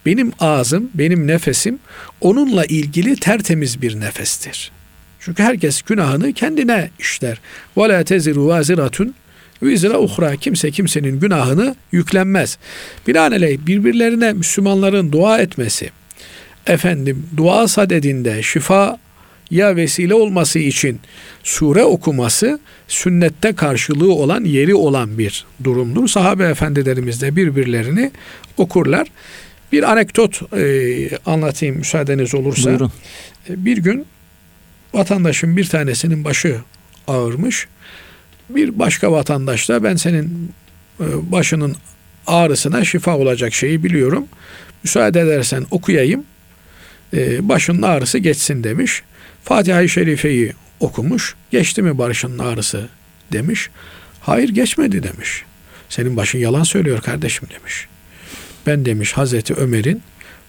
Benim 0.07 0.33
ağzım, 0.41 0.91
benim 0.95 1.27
nefesim 1.27 1.79
onunla 2.21 2.65
ilgili 2.65 3.17
tertemiz 3.17 3.83
bir 3.83 4.01
nefestir. 4.01 4.73
Çünkü 5.21 5.43
herkes 5.43 5.83
günahını 5.83 6.33
kendine 6.33 6.91
işler. 6.99 7.41
La 7.79 8.05
teziru 8.05 8.47
vaziratun 8.47 9.15
vizra 9.63 9.99
uhra. 9.99 10.37
Kimse 10.37 10.71
kimsenin 10.71 11.21
günahını 11.21 11.77
yüklenmez. 11.93 12.59
Binaenaleyh 13.07 13.59
birbirlerine 13.67 14.33
Müslümanların 14.33 15.13
dua 15.13 15.39
etmesi, 15.39 15.91
efendim 16.67 17.27
dua 17.37 17.69
sadedinde 17.69 18.43
şifa 18.43 18.99
ya 19.51 19.77
vesile 19.77 20.15
olması 20.15 20.59
için 20.59 21.01
sure 21.45 21.85
okuması 21.85 22.61
sünnette 22.89 23.53
karşılığı 23.53 24.13
olan 24.13 24.45
yeri 24.45 24.75
olan 24.75 25.19
bir 25.19 25.45
durumdur. 25.65 26.09
Sahabe 26.09 26.45
efendilerimiz 26.45 27.23
de 27.23 27.37
birbirlerini 27.37 28.11
okurlar. 28.57 29.09
Bir 29.73 29.93
anekdot 29.93 30.53
e, 30.57 31.19
anlatayım 31.27 31.77
müsaadeniz 31.77 32.35
olursa. 32.35 32.71
Buyurun. 32.71 32.93
E, 33.51 33.65
Bir 33.65 33.77
gün 33.77 34.07
vatandaşın 34.95 35.57
bir 35.57 35.65
tanesinin 35.69 36.25
başı 36.25 36.57
ağırmış. 37.09 37.69
Bir 38.51 38.79
başka 38.79 39.13
vatandaş 39.13 39.69
da 39.69 39.85
ben 39.85 39.97
senin 39.97 40.53
e, 41.01 41.05
başının 41.33 41.77
ağrısına 42.27 42.85
şifa 42.85 43.17
olacak 43.17 43.55
şeyi 43.55 43.85
biliyorum. 43.85 44.27
Müsaade 44.85 45.21
edersen 45.21 45.67
okuyayım. 45.71 46.25
E, 47.15 47.49
başının 47.49 47.83
ağrısı 47.83 48.19
geçsin 48.19 48.65
demiş. 48.65 49.03
Fatiha-i 49.45 49.89
Şerife'yi 49.89 50.53
okumuş. 50.81 51.35
Geçti 51.51 51.83
mi 51.83 51.99
başının 51.99 52.39
ağrısı 52.39 52.89
demiş. 53.33 53.71
Hayır 54.21 54.49
geçmedi 54.49 55.03
demiş. 55.03 55.45
Senin 55.89 56.17
başın 56.17 56.39
yalan 56.39 56.63
söylüyor 56.63 57.01
kardeşim 57.01 57.49
demiş. 57.59 57.87
Ben 58.67 58.85
demiş 58.85 59.13
Hazreti 59.13 59.55
Ömer'in 59.55 60.03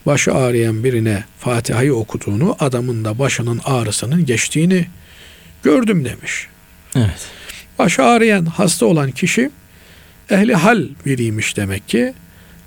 başı 0.06 0.34
ağrıyan 0.34 0.84
birine 0.84 1.24
Fatiha'yı 1.40 1.96
okuduğunu, 1.96 2.56
adamın 2.60 3.06
da 3.06 3.20
başının 3.20 3.62
ağrısının 3.66 4.26
geçtiğini 4.26 4.86
gördüm 5.64 6.06
demiş. 6.06 6.48
Evet. 6.96 7.28
Başı 7.80 8.04
ağrıyan 8.04 8.46
hasta 8.46 8.86
olan 8.86 9.12
kişi 9.12 9.50
ehli 10.30 10.56
hal 10.56 10.84
biriymiş 11.06 11.58
demek 11.58 11.88
ki. 11.88 12.14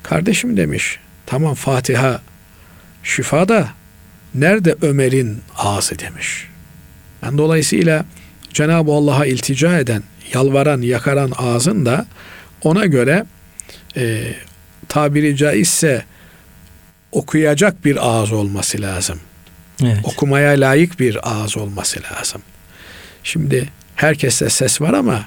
Kardeşim 0.02 0.57
demiş. 0.57 0.99
Tamam 1.26 1.54
Fatiha 1.54 2.23
şifa 3.02 3.49
da 3.49 3.69
nerede 4.35 4.76
Ömer'in 4.83 5.38
ağzı 5.57 5.99
demiş. 5.99 6.49
Yani 7.23 7.38
dolayısıyla 7.38 8.04
Cenab-ı 8.52 8.92
Allah'a 8.92 9.26
iltica 9.26 9.78
eden, 9.78 10.02
yalvaran, 10.35 10.80
yakaran 10.80 11.33
ağzın 11.37 11.87
da 11.87 12.07
ona 12.62 12.87
göre 12.87 13.26
e, 13.97 14.35
tabiri 14.90 15.37
caizse 15.37 16.04
okuyacak 17.12 17.85
bir 17.85 18.09
ağız 18.09 18.32
olması 18.32 18.80
lazım. 18.80 19.20
Evet. 19.82 19.99
Okumaya 20.04 20.50
layık 20.50 21.00
bir 21.00 21.30
ağız 21.30 21.56
olması 21.56 22.00
lazım. 22.02 22.42
Şimdi 23.25 23.68
herkeste 23.97 24.50
ses 24.50 24.80
var 24.80 24.92
ama 24.94 25.26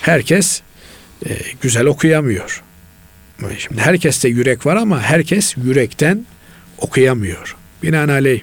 herkes 0.00 0.62
e, 1.26 1.30
güzel 1.60 1.86
okuyamıyor. 1.86 2.62
Şimdi 3.58 3.80
herkeste 3.80 4.28
yürek 4.28 4.66
var 4.66 4.76
ama 4.76 5.02
herkes 5.02 5.56
yürekten 5.56 6.26
okuyamıyor. 6.78 7.56
Binaenaleyh 7.82 8.40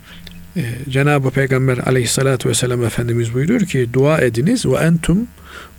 e, 0.57 0.61
Cenab-ı 0.89 1.31
Peygamber 1.31 1.77
aleyhissalatü 1.77 2.49
vesselam 2.49 2.85
Efendimiz 2.85 3.33
buyuruyor 3.33 3.61
ki 3.61 3.89
dua 3.93 4.21
ediniz 4.21 4.65
ve 4.65 4.77
entum 4.77 5.27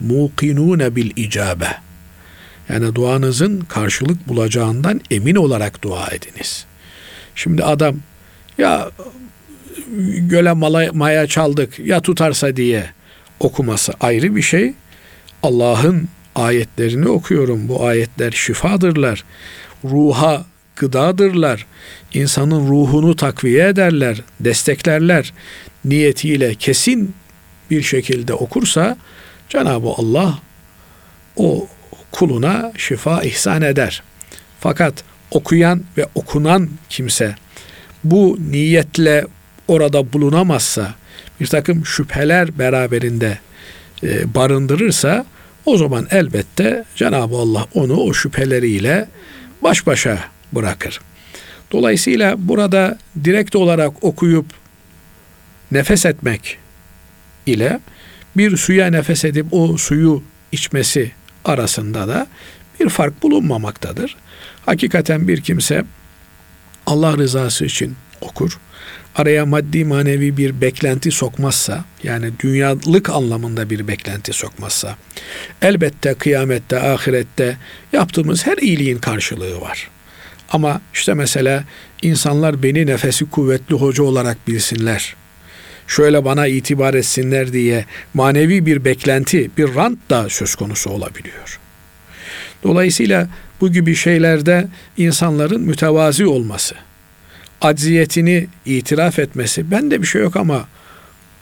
muqinune 0.00 0.96
bil 0.96 1.10
icabe. 1.16 1.68
Yani 2.70 2.94
duanızın 2.94 3.60
karşılık 3.60 4.28
bulacağından 4.28 5.00
emin 5.10 5.34
olarak 5.34 5.82
dua 5.82 6.08
ediniz. 6.08 6.64
Şimdi 7.34 7.64
adam 7.64 7.96
ya 8.58 8.90
göle 10.18 10.52
mala, 10.52 10.92
maya 10.92 11.26
çaldık 11.26 11.78
ya 11.78 12.00
tutarsa 12.00 12.56
diye 12.56 12.90
okuması 13.40 13.92
ayrı 14.00 14.36
bir 14.36 14.42
şey. 14.42 14.72
Allah'ın 15.42 16.08
ayetlerini 16.34 17.08
okuyorum. 17.08 17.68
Bu 17.68 17.86
ayetler 17.86 18.30
şifadırlar. 18.30 19.24
Ruha 19.84 20.44
gıdadırlar. 20.76 21.66
İnsanın 22.14 22.68
ruhunu 22.68 23.16
takviye 23.16 23.68
ederler, 23.68 24.22
desteklerler. 24.40 25.32
Niyetiyle 25.84 26.54
kesin 26.54 27.14
bir 27.70 27.82
şekilde 27.82 28.34
okursa 28.34 28.96
Cenab-ı 29.48 29.88
Allah 29.88 30.38
o 31.36 31.66
kuluna 32.12 32.72
şifa 32.76 33.22
ihsan 33.22 33.62
eder. 33.62 34.02
Fakat 34.60 35.04
okuyan 35.30 35.82
ve 35.96 36.06
okunan 36.14 36.68
kimse 36.88 37.34
bu 38.04 38.38
niyetle 38.50 39.26
orada 39.68 40.12
bulunamazsa, 40.12 40.94
bir 41.40 41.46
takım 41.46 41.86
şüpheler 41.86 42.58
beraberinde 42.58 43.38
e, 44.02 44.34
barındırırsa 44.34 45.26
o 45.66 45.76
zaman 45.76 46.06
elbette 46.10 46.84
Cenab-ı 46.96 47.36
Allah 47.36 47.66
onu 47.74 47.96
o 47.96 48.14
şüpheleriyle 48.14 49.08
baş 49.62 49.86
başa 49.86 50.18
bırakır. 50.52 51.00
Dolayısıyla 51.72 52.34
burada 52.38 52.98
direkt 53.24 53.56
olarak 53.56 54.04
okuyup 54.04 54.46
nefes 55.72 56.06
etmek 56.06 56.58
ile 57.46 57.80
bir 58.36 58.56
suya 58.56 58.86
nefes 58.86 59.24
edip 59.24 59.46
o 59.50 59.76
suyu 59.76 60.22
içmesi 60.52 61.12
arasında 61.44 62.08
da 62.08 62.26
bir 62.80 62.88
fark 62.88 63.22
bulunmamaktadır. 63.22 64.16
Hakikaten 64.66 65.28
bir 65.28 65.40
kimse 65.40 65.84
Allah 66.86 67.16
rızası 67.16 67.64
için 67.64 67.96
okur. 68.20 68.58
Araya 69.16 69.46
maddi 69.46 69.84
manevi 69.84 70.36
bir 70.36 70.60
beklenti 70.60 71.10
sokmazsa, 71.10 71.84
yani 72.02 72.30
dünyalık 72.38 73.10
anlamında 73.10 73.70
bir 73.70 73.88
beklenti 73.88 74.32
sokmazsa, 74.32 74.96
elbette 75.62 76.14
kıyamette, 76.14 76.80
ahirette 76.80 77.56
yaptığımız 77.92 78.46
her 78.46 78.56
iyiliğin 78.56 78.98
karşılığı 78.98 79.60
var. 79.60 79.88
Ama 80.50 80.80
işte 80.94 81.14
mesela 81.14 81.64
insanlar 82.02 82.62
beni 82.62 82.86
nefesi 82.86 83.30
kuvvetli 83.30 83.74
hoca 83.74 84.02
olarak 84.02 84.48
bilsinler. 84.48 85.16
Şöyle 85.90 86.24
bana 86.24 86.46
itibar 86.46 86.94
etsinler 86.94 87.52
diye 87.52 87.84
manevi 88.14 88.66
bir 88.66 88.84
beklenti, 88.84 89.50
bir 89.58 89.74
rant 89.74 89.98
da 90.10 90.28
söz 90.28 90.54
konusu 90.54 90.90
olabiliyor. 90.90 91.60
Dolayısıyla 92.62 93.28
bu 93.60 93.72
gibi 93.72 93.94
şeylerde 93.94 94.68
insanların 94.96 95.60
mütevazi 95.60 96.26
olması, 96.26 96.74
acziyetini 97.60 98.46
itiraf 98.66 99.18
etmesi, 99.18 99.70
bende 99.70 100.02
bir 100.02 100.06
şey 100.06 100.22
yok 100.22 100.36
ama 100.36 100.68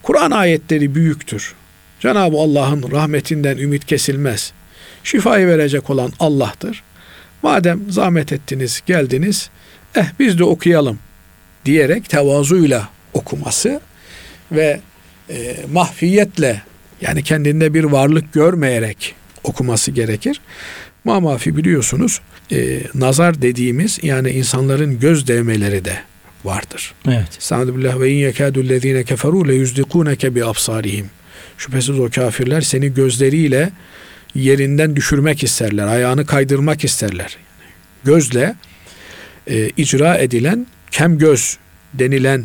Kur'an 0.03 0.31
ayetleri 0.31 0.95
büyüktür. 0.95 1.55
Cenab-ı 2.01 2.37
Allah'ın 2.37 2.91
rahmetinden 2.91 3.57
ümit 3.57 3.85
kesilmez. 3.85 4.53
Şifayı 5.05 5.47
verecek 5.47 5.91
olan 5.91 6.13
Allah'tır. 6.21 6.83
Madem 7.43 7.91
zahmet 7.91 8.33
ettiniz, 8.33 8.83
geldiniz, 8.87 9.51
eh 9.95 10.07
biz 10.19 10.39
de 10.39 10.45
okuyalım 10.45 10.99
diyerek 11.65 12.09
tevazuyla 12.09 12.89
okuması 13.15 13.81
ve 14.53 14.81
e, 15.31 15.57
mahfiyetle 15.73 16.63
yani 17.01 17.23
kendinde 17.23 17.75
bir 17.75 17.85
varlık 17.85 18.33
görmeyerek 18.33 19.15
okuması 19.45 19.91
gerekir. 19.91 20.41
Mamafi 21.05 21.57
biliyorsunuz 21.57 22.21
e, 22.53 22.81
nazar 22.95 23.43
dediğimiz 23.43 23.99
yani 24.03 24.31
insanların 24.31 25.01
göz 25.01 25.29
değmeleri 25.29 25.85
de 25.85 25.99
vardır. 26.45 26.95
Evet. 27.09 27.39
Estağfirullah 27.39 28.01
ve 28.01 28.11
in 28.11 28.17
yekâdullezîne 28.17 29.01
keferû 29.01 29.49
le 29.49 29.55
yüzdikûneke 29.55 30.35
bi 30.35 30.45
absarihim. 30.45 31.11
Şüphesiz 31.59 31.99
o 31.99 32.11
kafirler 32.11 32.61
seni 32.61 32.95
gözleriyle 32.95 33.71
yerinden 34.35 34.97
düşürmek 34.97 35.43
isterler, 35.43 35.87
ayağını 35.87 36.27
kaydırmak 36.27 36.85
isterler. 36.85 37.37
Gözle 38.05 38.55
e, 39.47 39.69
icra 39.77 40.17
edilen 40.17 40.67
kem 40.91 41.19
göz 41.19 41.59
denilen 41.95 42.45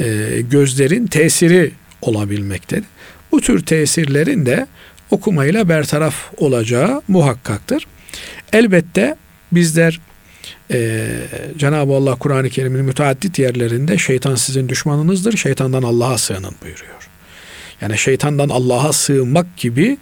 e, 0.00 0.40
gözlerin 0.50 1.06
tesiri 1.06 1.72
olabilmektedir. 2.02 2.84
Bu 3.32 3.40
tür 3.40 3.66
tesirlerin 3.66 4.46
de 4.46 4.66
okumayla 5.10 5.68
bertaraf 5.68 6.14
olacağı 6.36 7.02
muhakkaktır. 7.08 7.86
Elbette 8.52 9.16
bizler 9.52 10.00
e, 10.72 11.08
Cenab-ı 11.56 11.92
Allah 11.92 12.14
Kur'an-ı 12.14 12.50
Kerim'in 12.50 12.84
müteaddit 12.84 13.38
yerlerinde 13.38 13.98
şeytan 13.98 14.34
sizin 14.34 14.68
düşmanınızdır, 14.68 15.36
şeytandan 15.36 15.82
Allah'a 15.82 16.18
sığının 16.18 16.54
buyuruyor. 16.62 17.08
Yani 17.80 17.98
şeytandan 17.98 18.48
Allah'a 18.48 18.92
sığınmak 18.92 19.56
gibi 19.56 19.98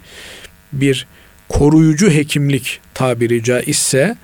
bir 0.73 1.07
koruyucu 1.49 2.11
hekimlik 2.11 2.79
tabiri 2.93 3.43
caizse 3.43 4.17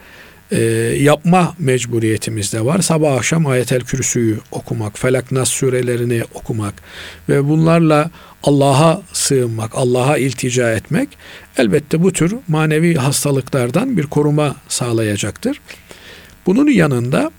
e, 0.51 0.61
yapma 0.99 1.55
mecburiyetimiz 1.59 2.53
de 2.53 2.65
var. 2.65 2.79
Sabah 2.79 3.13
akşam 3.13 3.47
ayetel 3.47 3.81
kürsüyü 3.81 4.39
okumak, 4.51 4.99
felak 4.99 5.31
nas 5.31 5.49
surelerini 5.49 6.23
okumak 6.33 6.73
ve 7.29 7.49
bunlarla 7.49 8.11
Allah'a 8.43 9.01
sığınmak, 9.13 9.71
Allah'a 9.75 10.17
iltica 10.17 10.71
etmek 10.71 11.09
elbette 11.57 12.03
bu 12.03 12.13
tür 12.13 12.35
manevi 12.47 12.95
hastalıklardan 12.95 13.97
bir 13.97 14.03
koruma 14.03 14.55
sağlayacaktır. 14.67 15.61
Bunun 16.45 16.71
yanında 16.71 17.31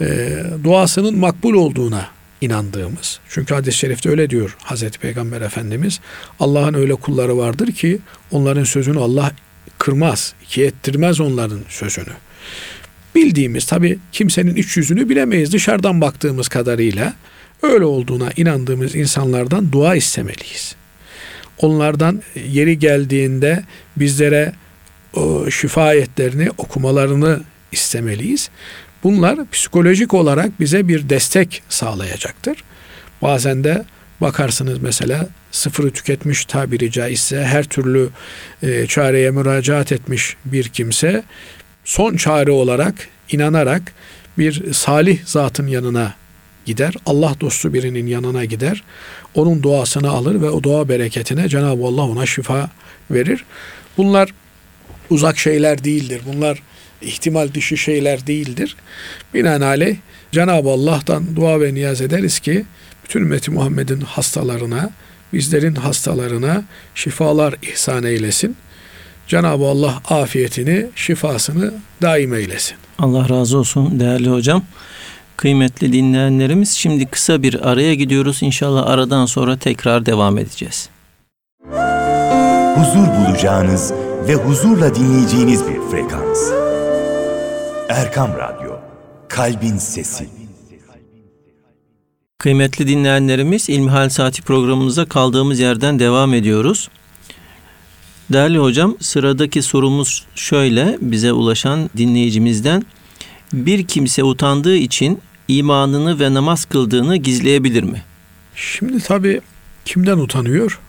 e, 0.00 0.38
duasının 0.64 1.18
makbul 1.18 1.54
olduğuna 1.54 2.08
inandığımız. 2.40 3.20
Çünkü 3.28 3.54
hadis-i 3.54 3.78
şerifte 3.78 4.10
öyle 4.10 4.30
diyor 4.30 4.56
Hazreti 4.62 4.98
Peygamber 4.98 5.40
Efendimiz. 5.40 6.00
Allah'ın 6.40 6.74
öyle 6.74 6.94
kulları 6.94 7.38
vardır 7.38 7.72
ki 7.72 7.98
onların 8.30 8.64
sözünü 8.64 8.98
Allah 8.98 9.32
kırmaz, 9.78 10.34
iki 10.44 10.64
ettirmez 10.64 11.20
onların 11.20 11.60
sözünü. 11.68 12.12
Bildiğimiz 13.18 13.66
tabi 13.66 13.98
kimsenin 14.12 14.54
iç 14.54 14.76
yüzünü 14.76 15.08
bilemeyiz 15.08 15.52
dışarıdan 15.52 16.00
baktığımız 16.00 16.48
kadarıyla 16.48 17.14
öyle 17.62 17.84
olduğuna 17.84 18.28
inandığımız 18.36 18.94
insanlardan 18.94 19.72
dua 19.72 19.94
istemeliyiz. 19.94 20.74
Onlardan 21.58 22.22
yeri 22.48 22.78
geldiğinde 22.78 23.62
bizlere 23.96 24.52
o 25.14 25.50
şifa 25.50 25.82
ayetlerini 25.82 26.50
okumalarını 26.58 27.40
istemeliyiz. 27.72 28.50
Bunlar 29.02 29.50
psikolojik 29.50 30.14
olarak 30.14 30.60
bize 30.60 30.88
bir 30.88 31.08
destek 31.08 31.62
sağlayacaktır. 31.68 32.64
Bazen 33.22 33.64
de 33.64 33.84
bakarsınız 34.20 34.78
mesela 34.82 35.28
sıfırı 35.50 35.90
tüketmiş 35.90 36.44
tabiri 36.44 36.90
caizse 36.90 37.44
her 37.44 37.64
türlü 37.64 38.08
e, 38.62 38.86
çareye 38.86 39.30
müracaat 39.30 39.92
etmiş 39.92 40.36
bir 40.44 40.68
kimse 40.68 41.24
son 41.88 42.16
çare 42.16 42.50
olarak 42.50 43.08
inanarak 43.30 43.92
bir 44.38 44.72
salih 44.72 45.18
zatın 45.24 45.66
yanına 45.66 46.14
gider. 46.66 46.94
Allah 47.06 47.34
dostu 47.40 47.74
birinin 47.74 48.06
yanına 48.06 48.44
gider. 48.44 48.84
Onun 49.34 49.62
duasını 49.62 50.10
alır 50.10 50.42
ve 50.42 50.50
o 50.50 50.62
dua 50.62 50.88
bereketine 50.88 51.48
Cenab-ı 51.48 51.84
Allah 51.84 52.02
ona 52.02 52.26
şifa 52.26 52.70
verir. 53.10 53.44
Bunlar 53.96 54.34
uzak 55.10 55.38
şeyler 55.38 55.84
değildir. 55.84 56.20
Bunlar 56.26 56.62
ihtimal 57.02 57.54
dışı 57.54 57.76
şeyler 57.76 58.26
değildir. 58.26 58.76
Binaenaleyh 59.34 59.96
Cenab-ı 60.32 60.70
Allah'tan 60.70 61.36
dua 61.36 61.60
ve 61.60 61.74
niyaz 61.74 62.00
ederiz 62.00 62.38
ki 62.38 62.64
bütün 63.04 63.20
ümmeti 63.20 63.50
Muhammed'in 63.50 64.00
hastalarına, 64.00 64.90
bizlerin 65.32 65.74
hastalarına 65.74 66.64
şifalar 66.94 67.54
ihsan 67.62 68.04
eylesin. 68.04 68.56
Cenab-ı 69.28 69.64
Allah 69.64 70.02
afiyetini, 70.10 70.86
şifasını 70.94 71.74
daim 72.02 72.34
eylesin. 72.34 72.76
Allah 72.98 73.28
razı 73.28 73.58
olsun 73.58 74.00
değerli 74.00 74.30
hocam. 74.30 74.62
Kıymetli 75.36 75.92
dinleyenlerimiz 75.92 76.70
şimdi 76.70 77.06
kısa 77.06 77.42
bir 77.42 77.68
araya 77.68 77.94
gidiyoruz. 77.94 78.42
İnşallah 78.42 78.86
aradan 78.86 79.26
sonra 79.26 79.56
tekrar 79.56 80.06
devam 80.06 80.38
edeceğiz. 80.38 80.88
Huzur 82.74 83.06
bulacağınız 83.06 83.92
ve 84.28 84.34
huzurla 84.34 84.94
dinleyeceğiniz 84.94 85.62
bir 85.68 85.80
frekans. 85.90 86.38
Erkam 87.88 88.30
Radyo, 88.38 88.72
Kalbin 89.28 89.76
Sesi. 89.76 90.28
Kıymetli 92.38 92.88
dinleyenlerimiz 92.88 93.68
İlmihal 93.68 94.08
Saati 94.08 94.42
programımıza 94.42 95.04
kaldığımız 95.04 95.60
yerden 95.60 95.98
devam 95.98 96.34
ediyoruz. 96.34 96.88
Değerli 98.32 98.58
hocam 98.58 98.96
sıradaki 99.00 99.62
sorumuz 99.62 100.26
şöyle 100.34 100.98
bize 101.00 101.32
ulaşan 101.32 101.90
dinleyicimizden. 101.96 102.86
Bir 103.52 103.86
kimse 103.86 104.24
utandığı 104.24 104.76
için 104.76 105.20
imanını 105.48 106.20
ve 106.20 106.34
namaz 106.34 106.64
kıldığını 106.64 107.16
gizleyebilir 107.16 107.82
mi? 107.82 108.02
Şimdi 108.54 109.00
tabii 109.00 109.40
kimden 109.84 110.18
utanıyor? 110.18 110.80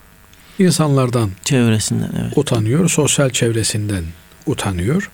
İnsanlardan 0.58 1.30
Çevresinden 1.44 2.10
evet. 2.22 2.38
utanıyor, 2.38 2.88
sosyal 2.88 3.30
çevresinden 3.30 4.04
utanıyor. 4.46 5.10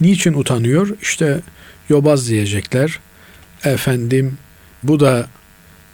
Niçin 0.00 0.32
utanıyor? 0.32 0.96
İşte 1.02 1.40
yobaz 1.88 2.28
diyecekler. 2.28 2.98
Efendim 3.64 4.38
bu 4.82 5.00
da 5.00 5.26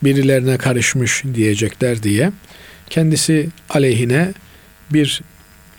birilerine 0.04 0.58
karışmış 0.58 1.24
diyecekler 1.34 2.02
diye 2.02 2.32
kendisi 2.90 3.48
aleyhine 3.70 4.32
bir 4.90 5.22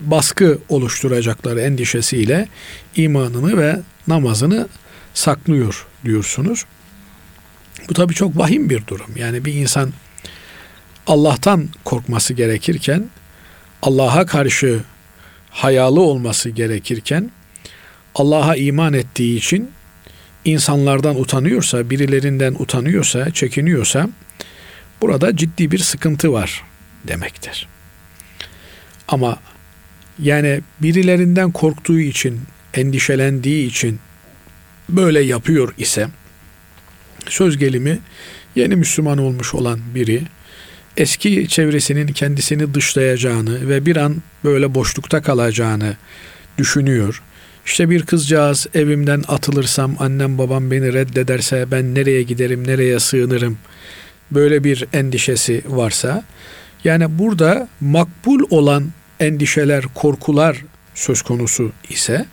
baskı 0.02 0.60
oluşturacakları 0.70 1.62
endişesiyle 1.62 2.48
imanını 2.96 3.58
ve 3.58 3.80
namazını 4.08 4.68
saklıyor 5.14 5.88
diyorsunuz. 6.06 6.66
Bu 7.90 7.94
tabii 7.94 8.14
çok 8.14 8.38
vahim 8.38 8.70
bir 8.70 8.88
durum. 8.88 9.10
Yani 9.16 9.46
bir 9.46 9.54
insan 9.54 9.94
Allah'tan 11.08 11.70
korkması 11.84 12.34
gerekirken, 12.34 13.10
Allah'a 13.82 14.26
karşı 14.26 14.84
hayalı 15.50 16.02
olması 16.02 16.50
gerekirken, 16.50 17.32
Allah'a 18.16 18.56
iman 18.56 18.94
ettiği 18.94 19.38
için 19.38 19.72
insanlardan 20.46 21.20
utanıyorsa, 21.20 21.90
birilerinden 21.90 22.56
utanıyorsa, 22.60 23.32
çekiniyorsa 23.32 24.10
burada 25.02 25.38
ciddi 25.38 25.72
bir 25.72 25.80
sıkıntı 25.80 26.34
var 26.34 26.64
demektir. 27.08 27.68
Ama 29.08 29.38
yani 30.22 30.62
birilerinden 30.82 31.52
korktuğu 31.52 32.00
için, 32.00 32.40
endişelendiği 32.74 33.68
için 33.68 34.00
böyle 34.90 35.20
yapıyor 35.20 35.74
ise 35.78 36.08
söz 37.30 37.58
gelimi 37.58 38.00
yeni 38.56 38.76
Müslüman 38.76 39.18
olmuş 39.18 39.54
olan 39.54 39.80
biri 39.96 40.22
eski 40.98 41.48
çevresinin 41.48 42.08
kendisini 42.08 42.74
dışlayacağını 42.74 43.70
ve 43.70 43.86
bir 43.86 43.96
an 43.96 44.16
böyle 44.44 44.76
boşlukta 44.76 45.22
kalacağını 45.22 45.98
düşünüyor. 46.58 47.22
İşte 47.66 47.90
bir 47.90 48.06
kızcağız 48.06 48.68
evimden 48.74 49.24
atılırsam 49.28 49.96
annem 50.00 50.38
babam 50.38 50.72
beni 50.72 50.94
reddederse 50.94 51.72
ben 51.72 51.96
nereye 51.96 52.24
giderim, 52.24 52.68
nereye 52.68 53.00
sığınırım? 53.00 53.58
Böyle 54.32 54.64
bir 54.64 54.86
endişesi 54.94 55.62
varsa 55.68 56.24
yani 56.84 57.20
burada 57.20 57.68
makbul 57.82 58.40
olan 58.50 58.92
endişeler, 59.22 59.84
korkular 59.96 60.64
söz 60.96 61.22
konusu 61.22 61.72
ise 61.90 62.26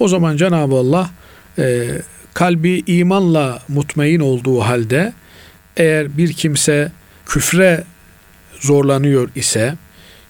o 0.00 0.08
zaman 0.08 0.36
Cenab-ı 0.36 0.74
Allah 0.74 1.10
e, 1.58 1.88
kalbi 2.34 2.82
imanla 2.86 3.62
mutmain 3.68 4.20
olduğu 4.20 4.60
halde 4.60 5.12
eğer 5.76 6.18
bir 6.18 6.32
kimse 6.32 6.92
küfre 7.26 7.84
zorlanıyor 8.60 9.28
ise 9.34 9.74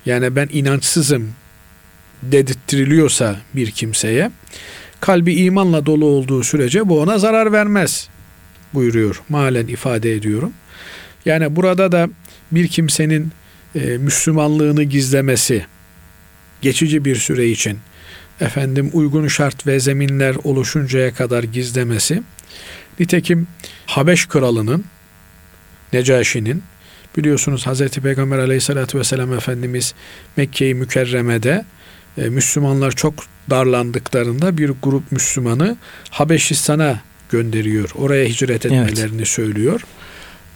yani 0.06 0.36
ben 0.36 0.48
inançsızım 0.52 1.32
dedirttiriliyorsa 2.22 3.36
bir 3.54 3.70
kimseye 3.70 4.30
kalbi 5.00 5.34
imanla 5.34 5.86
dolu 5.86 6.04
olduğu 6.04 6.42
sürece 6.42 6.88
bu 6.88 7.00
ona 7.00 7.18
zarar 7.18 7.52
vermez 7.52 8.08
buyuruyor. 8.74 9.22
Malen 9.28 9.66
ifade 9.66 10.12
ediyorum. 10.12 10.52
Yani 11.24 11.56
burada 11.56 11.92
da 11.92 12.08
bir 12.52 12.68
kimsenin 12.68 13.32
e, 13.74 13.80
Müslümanlığını 13.80 14.82
gizlemesi 14.82 15.66
geçici 16.62 17.04
bir 17.04 17.16
süre 17.16 17.48
için 17.48 17.78
efendim 18.40 18.90
uygun 18.92 19.28
şart 19.28 19.66
ve 19.66 19.80
zeminler 19.80 20.36
oluşuncaya 20.44 21.14
kadar 21.14 21.42
gizlemesi 21.42 22.22
nitekim 23.00 23.46
Habeş 23.86 24.26
kralının 24.26 24.84
Necaşi'nin 25.92 26.62
biliyorsunuz 27.16 27.66
Hazreti 27.66 28.00
Peygamber 28.00 28.38
aleyhissalatü 28.38 28.98
vesselam 28.98 29.32
Efendimiz 29.32 29.94
Mekke-i 30.36 30.74
Mükerreme'de 30.74 31.64
e, 32.18 32.28
Müslümanlar 32.28 32.92
çok 32.92 33.14
darlandıklarında 33.50 34.58
bir 34.58 34.72
grup 34.82 35.12
Müslümanı 35.12 35.76
Habeşistan'a 36.10 37.00
gönderiyor. 37.30 37.90
Oraya 37.94 38.26
hicret 38.26 38.66
etmelerini 38.66 39.16
evet. 39.16 39.28
söylüyor. 39.28 39.80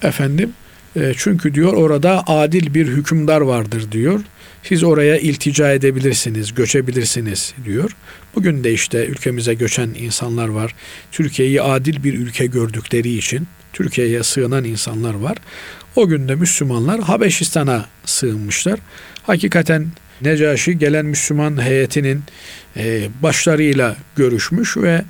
Efendim 0.02 0.52
e, 0.96 1.12
çünkü 1.16 1.54
diyor 1.54 1.72
orada 1.72 2.22
adil 2.26 2.74
bir 2.74 2.86
hükümdar 2.86 3.40
vardır 3.40 3.92
diyor. 3.92 4.20
Siz 4.62 4.82
oraya 4.82 5.18
iltica 5.18 5.72
edebilirsiniz, 5.72 6.54
göçebilirsiniz 6.54 7.54
diyor. 7.64 7.96
Bugün 8.34 8.64
de 8.64 8.72
işte 8.72 9.06
ülkemize 9.06 9.54
göçen 9.54 9.90
insanlar 9.98 10.48
var. 10.48 10.74
Türkiye'yi 11.12 11.62
adil 11.62 12.04
bir 12.04 12.14
ülke 12.14 12.46
gördükleri 12.46 13.16
için 13.16 13.46
Türkiye'ye 13.72 14.22
sığınan 14.22 14.64
insanlar 14.64 15.14
var. 15.14 15.38
O 15.96 16.08
günde 16.08 16.34
Müslümanlar 16.34 17.00
Habeşistan'a 17.00 17.86
sığınmışlar. 18.04 18.80
Hakikaten 19.22 19.86
Necaşi 20.22 20.78
gelen 20.78 21.06
Müslüman 21.06 21.62
heyetinin 21.62 22.22
e, 22.76 23.08
başlarıyla 23.22 23.96
görüşmüş 24.16 24.76
ve 24.76 25.02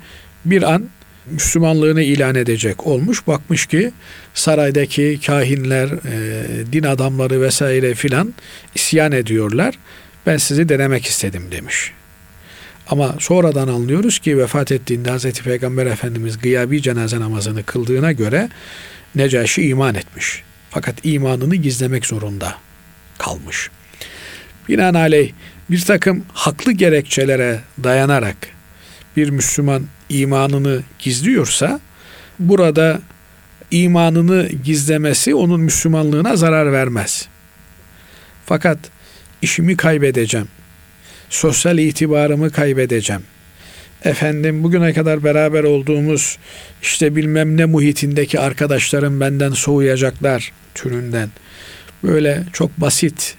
bir 0.45 0.73
an 0.73 0.89
Müslümanlığını 1.25 2.01
ilan 2.01 2.35
edecek 2.35 2.87
olmuş. 2.87 3.27
Bakmış 3.27 3.65
ki 3.65 3.91
saraydaki 4.33 5.19
kahinler, 5.25 5.87
e, 5.87 6.73
din 6.73 6.83
adamları 6.83 7.41
vesaire 7.41 7.95
filan 7.95 8.33
isyan 8.75 9.11
ediyorlar. 9.11 9.75
Ben 10.25 10.37
sizi 10.37 10.69
denemek 10.69 11.05
istedim 11.05 11.43
demiş. 11.51 11.91
Ama 12.87 13.15
sonradan 13.19 13.67
anlıyoruz 13.67 14.19
ki 14.19 14.37
vefat 14.37 14.71
ettiğinde 14.71 15.09
Hazreti 15.09 15.43
Peygamber 15.43 15.85
Efendimiz 15.85 16.39
gıyabi 16.39 16.81
cenaze 16.81 17.19
namazını 17.19 17.63
kıldığına 17.63 18.11
göre 18.11 18.49
Necaşi 19.15 19.67
iman 19.67 19.95
etmiş. 19.95 20.43
Fakat 20.69 20.95
imanını 21.03 21.55
gizlemek 21.55 22.05
zorunda 22.05 22.55
kalmış. 23.17 23.69
Binaenaleyh 24.69 25.31
bir 25.69 25.81
takım 25.81 26.25
haklı 26.33 26.71
gerekçelere 26.71 27.59
dayanarak 27.83 28.37
bir 29.17 29.29
Müslüman 29.29 29.85
imanını 30.11 30.83
gizliyorsa 30.99 31.79
burada 32.39 33.01
imanını 33.71 34.49
gizlemesi 34.63 35.35
onun 35.35 35.61
Müslümanlığına 35.61 36.35
zarar 36.35 36.71
vermez. 36.71 37.27
Fakat 38.45 38.79
işimi 39.41 39.77
kaybedeceğim. 39.77 40.47
Sosyal 41.29 41.77
itibarımı 41.77 42.51
kaybedeceğim. 42.51 43.21
Efendim 44.03 44.63
bugüne 44.63 44.93
kadar 44.93 45.23
beraber 45.23 45.63
olduğumuz 45.63 46.37
işte 46.81 47.15
bilmem 47.15 47.57
ne 47.57 47.65
muhitindeki 47.65 48.39
arkadaşlarım 48.39 49.19
benden 49.19 49.51
soğuyacaklar 49.51 50.51
türünden. 50.75 51.29
Böyle 52.03 52.43
çok 52.53 52.77
basit, 52.77 53.35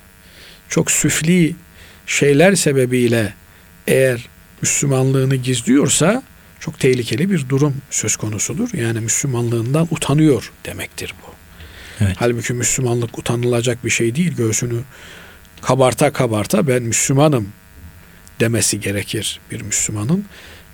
çok 0.68 0.90
süfli 0.90 1.54
şeyler 2.06 2.54
sebebiyle 2.54 3.34
eğer 3.86 4.28
Müslümanlığını 4.62 5.36
gizliyorsa 5.36 6.22
çok 6.64 6.80
tehlikeli 6.80 7.30
bir 7.30 7.48
durum 7.48 7.74
söz 7.90 8.16
konusudur. 8.16 8.68
Yani 8.74 9.00
Müslümanlığından 9.00 9.88
utanıyor 9.90 10.52
demektir 10.66 11.14
bu. 11.22 11.32
Evet. 12.04 12.16
Halbuki 12.18 12.52
Müslümanlık 12.52 13.18
utanılacak 13.18 13.84
bir 13.84 13.90
şey 13.90 14.14
değil. 14.14 14.34
Göğsünü 14.36 14.80
kabarta 15.62 16.12
kabarta 16.12 16.66
ben 16.66 16.82
Müslümanım 16.82 17.48
demesi 18.40 18.80
gerekir 18.80 19.40
bir 19.50 19.62
Müslümanın. 19.62 20.24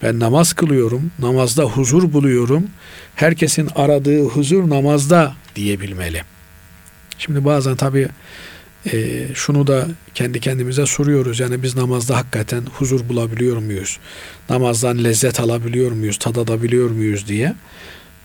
Ben 0.03 0.21
namaz 0.21 0.53
kılıyorum, 0.53 1.11
namazda 1.19 1.63
huzur 1.63 2.13
buluyorum. 2.13 2.71
Herkesin 3.15 3.71
aradığı 3.75 4.25
huzur 4.25 4.71
namazda 4.71 5.35
diyebilmeli. 5.57 6.23
Şimdi 7.19 7.45
bazen 7.45 7.77
tabii 7.77 8.09
e, 8.87 9.27
şunu 9.35 9.67
da 9.67 9.87
kendi 10.15 10.41
kendimize 10.41 10.87
soruyoruz. 10.87 11.41
Yani 11.41 11.63
biz 11.63 11.77
namazda 11.77 12.17
hakikaten 12.17 12.63
huzur 12.75 13.09
bulabiliyor 13.09 13.57
muyuz? 13.57 13.99
Namazdan 14.51 15.05
lezzet 15.05 15.41
alabiliyor 15.41 15.93
muyuz? 15.93 16.19
Tadabiliyor 16.19 16.91
muyuz 16.91 17.29
diye. 17.29 17.55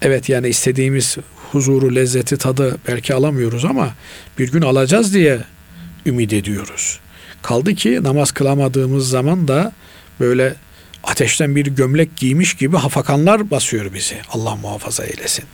Evet 0.02 0.30
yani 0.30 0.48
istediğimiz 0.48 1.18
huzuru, 1.52 1.96
lezzeti, 1.96 2.38
tadı 2.38 2.78
belki 2.88 3.14
alamıyoruz 3.14 3.66
ama 3.66 3.94
bir 4.40 4.52
gün 4.52 4.62
alacağız 4.62 5.14
diye 5.14 5.40
ümit 6.06 6.34
ediyoruz. 6.34 7.00
Kaldı 7.42 7.76
ki 7.76 8.04
namaz 8.04 8.32
kılamadığımız 8.32 9.10
zaman 9.10 9.48
da 9.48 9.72
böyle 10.20 10.56
ateşten 11.04 11.56
bir 11.56 11.66
gömlek 11.66 12.18
giymiş 12.18 12.54
gibi 12.54 12.78
hafakanlar 12.78 13.52
basıyor 13.52 13.94
bizi. 13.94 14.16
Allah 14.30 14.56
muhafaza 14.56 15.06
eylesin. 15.06 15.46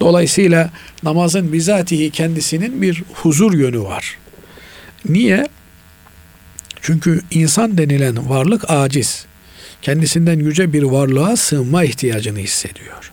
Dolayısıyla 0.00 0.70
namazın 1.02 1.52
bizatihi 1.52 2.10
kendisinin 2.10 2.82
bir 2.82 3.02
huzur 3.14 3.54
yönü 3.54 3.80
var. 3.80 4.18
Niye? 5.08 5.48
Çünkü 6.80 7.20
insan 7.30 7.78
denilen 7.78 8.28
varlık 8.30 8.70
aciz. 8.70 9.26
Kendisinden 9.82 10.38
yüce 10.38 10.72
bir 10.72 10.82
varlığa 10.82 11.36
sığınma 11.36 11.84
ihtiyacını 11.84 12.38
hissediyor. 12.38 13.12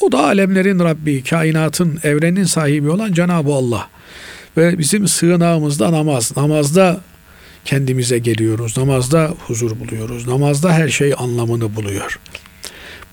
O 0.00 0.12
da 0.12 0.24
alemlerin 0.24 0.78
Rabbi, 0.78 1.24
kainatın, 1.24 2.00
evrenin 2.02 2.44
sahibi 2.44 2.90
olan 2.90 3.12
Cenab-ı 3.12 3.52
Allah. 3.52 3.88
Ve 4.56 4.78
bizim 4.78 5.08
sığınağımız 5.08 5.80
da 5.80 5.92
namaz. 5.92 6.36
Namazda 6.36 7.00
kendimize 7.64 8.18
geliyoruz. 8.18 8.78
Namazda 8.78 9.34
huzur 9.46 9.80
buluyoruz. 9.80 10.28
Namazda 10.28 10.72
her 10.72 10.88
şey 10.88 11.14
anlamını 11.18 11.76
buluyor. 11.76 12.18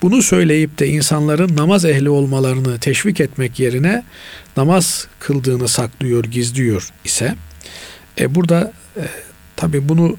Bunu 0.02 0.22
söyleyip 0.22 0.80
de 0.80 0.88
insanların 0.88 1.58
namaz 1.58 1.86
ehli 1.86 2.10
olmalarını 2.10 2.80
teşvik 2.80 3.22
etmek 3.22 3.60
yerine 3.60 4.04
namaz 4.58 5.08
kıldığını 5.20 5.68
saklıyor, 5.68 6.24
gizliyor 6.24 6.90
ise 7.06 7.36
e 8.20 8.36
burada 8.36 8.74
e, 8.98 9.04
tabi 9.56 9.90
bunu 9.90 10.18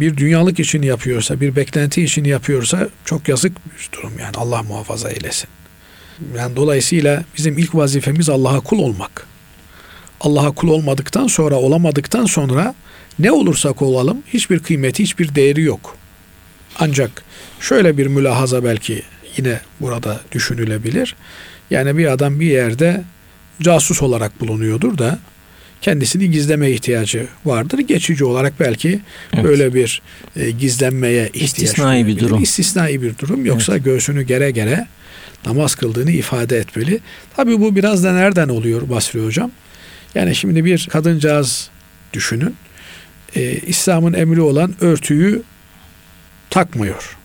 bir 0.00 0.16
dünyalık 0.16 0.60
için 0.60 0.82
yapıyorsa, 0.82 1.40
bir 1.40 1.56
beklenti 1.56 2.02
için 2.02 2.24
yapıyorsa 2.24 2.88
çok 3.04 3.28
yazık 3.28 3.52
bir 3.66 3.98
durum 3.98 4.12
yani 4.18 4.36
Allah 4.36 4.62
muhafaza 4.62 5.10
eylesin. 5.10 5.48
Yani 6.36 6.56
dolayısıyla 6.56 7.24
bizim 7.36 7.58
ilk 7.58 7.74
vazifemiz 7.74 8.28
Allah'a 8.28 8.60
kul 8.60 8.78
olmak. 8.78 9.26
Allah'a 10.20 10.50
kul 10.50 10.68
olmadıktan 10.68 11.26
sonra, 11.26 11.54
olamadıktan 11.54 12.24
sonra 12.24 12.74
ne 13.18 13.32
olursak 13.32 13.82
olalım 13.82 14.22
hiçbir 14.26 14.58
kıymeti, 14.58 15.02
hiçbir 15.02 15.34
değeri 15.34 15.62
yok. 15.62 15.96
Ancak 16.78 17.24
şöyle 17.60 17.98
bir 17.98 18.06
mülahaza 18.06 18.64
belki 18.64 19.02
yine 19.36 19.60
burada 19.80 20.20
düşünülebilir. 20.32 21.16
Yani 21.70 21.96
bir 21.96 22.06
adam 22.06 22.40
bir 22.40 22.46
yerde 22.46 23.04
casus 23.62 24.02
olarak 24.02 24.40
bulunuyordur 24.40 24.98
da 24.98 25.18
kendisini 25.80 26.30
gizleme 26.30 26.70
ihtiyacı 26.70 27.26
vardır. 27.44 27.78
Geçici 27.78 28.24
olarak 28.24 28.60
belki 28.60 29.00
Evet. 29.32 29.44
böyle 29.44 29.74
bir 29.74 30.02
e, 30.36 30.50
gizlenmeye 30.50 31.26
ihtiyaç 31.26 31.62
İstisnai 31.62 32.06
bir 32.06 32.18
durum. 32.18 32.42
İstisnai 32.42 33.02
bir 33.02 33.18
durum. 33.18 33.46
Yoksa 33.46 33.76
göğsünü 33.76 34.22
gere 34.22 34.50
gere 34.50 34.86
namaz 35.46 35.74
kıldığını 35.74 36.10
ifade 36.10 36.58
etmeli. 36.58 37.00
Tabii 37.36 37.60
bu 37.60 37.76
biraz 37.76 38.04
da 38.04 38.12
nereden 38.12 38.48
oluyor 38.48 38.88
Basri 38.88 39.24
Hocam? 39.24 39.50
Yani 40.14 40.34
şimdi 40.34 40.64
bir 40.64 40.88
kadıncağız 40.90 41.70
düşünün. 42.12 42.54
Ee, 43.36 43.52
İslam'ın 43.52 44.12
emri 44.12 44.40
olan 44.40 44.74
örtüyü 44.80 45.42
takmıyor. 46.50 47.16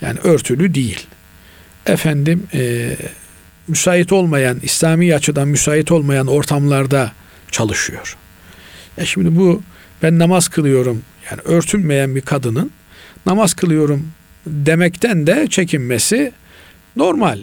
Yani 0.00 0.18
örtülü 0.24 0.74
değil. 0.74 1.06
Efendim 1.86 2.42
e, 2.54 2.90
müsait 3.68 4.12
olmayan, 4.12 4.60
İslami 4.62 5.14
açıdan 5.14 5.48
müsait 5.48 5.92
olmayan 5.92 6.26
ortamlarda 6.26 7.12
çalışıyor. 7.50 8.16
Ya 8.96 9.06
şimdi 9.06 9.36
bu 9.36 9.62
ben 10.02 10.18
namaz 10.18 10.48
kılıyorum 10.48 11.02
yani 11.30 11.40
örtünmeyen 11.44 12.14
bir 12.14 12.20
kadının 12.20 12.70
namaz 13.26 13.54
kılıyorum 13.54 14.10
demekten 14.46 15.26
de 15.26 15.46
çekinmesi 15.50 16.32
normal. 16.96 17.38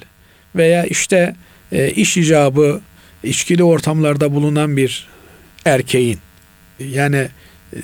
Veya 0.55 0.85
işte 0.85 1.35
e, 1.71 1.91
iş 1.91 2.17
icabı 2.17 2.81
içkili 3.23 3.63
ortamlarda 3.63 4.33
bulunan 4.33 4.77
bir 4.77 5.07
erkeğin 5.65 6.19
yani 6.79 7.27
e, 7.73 7.77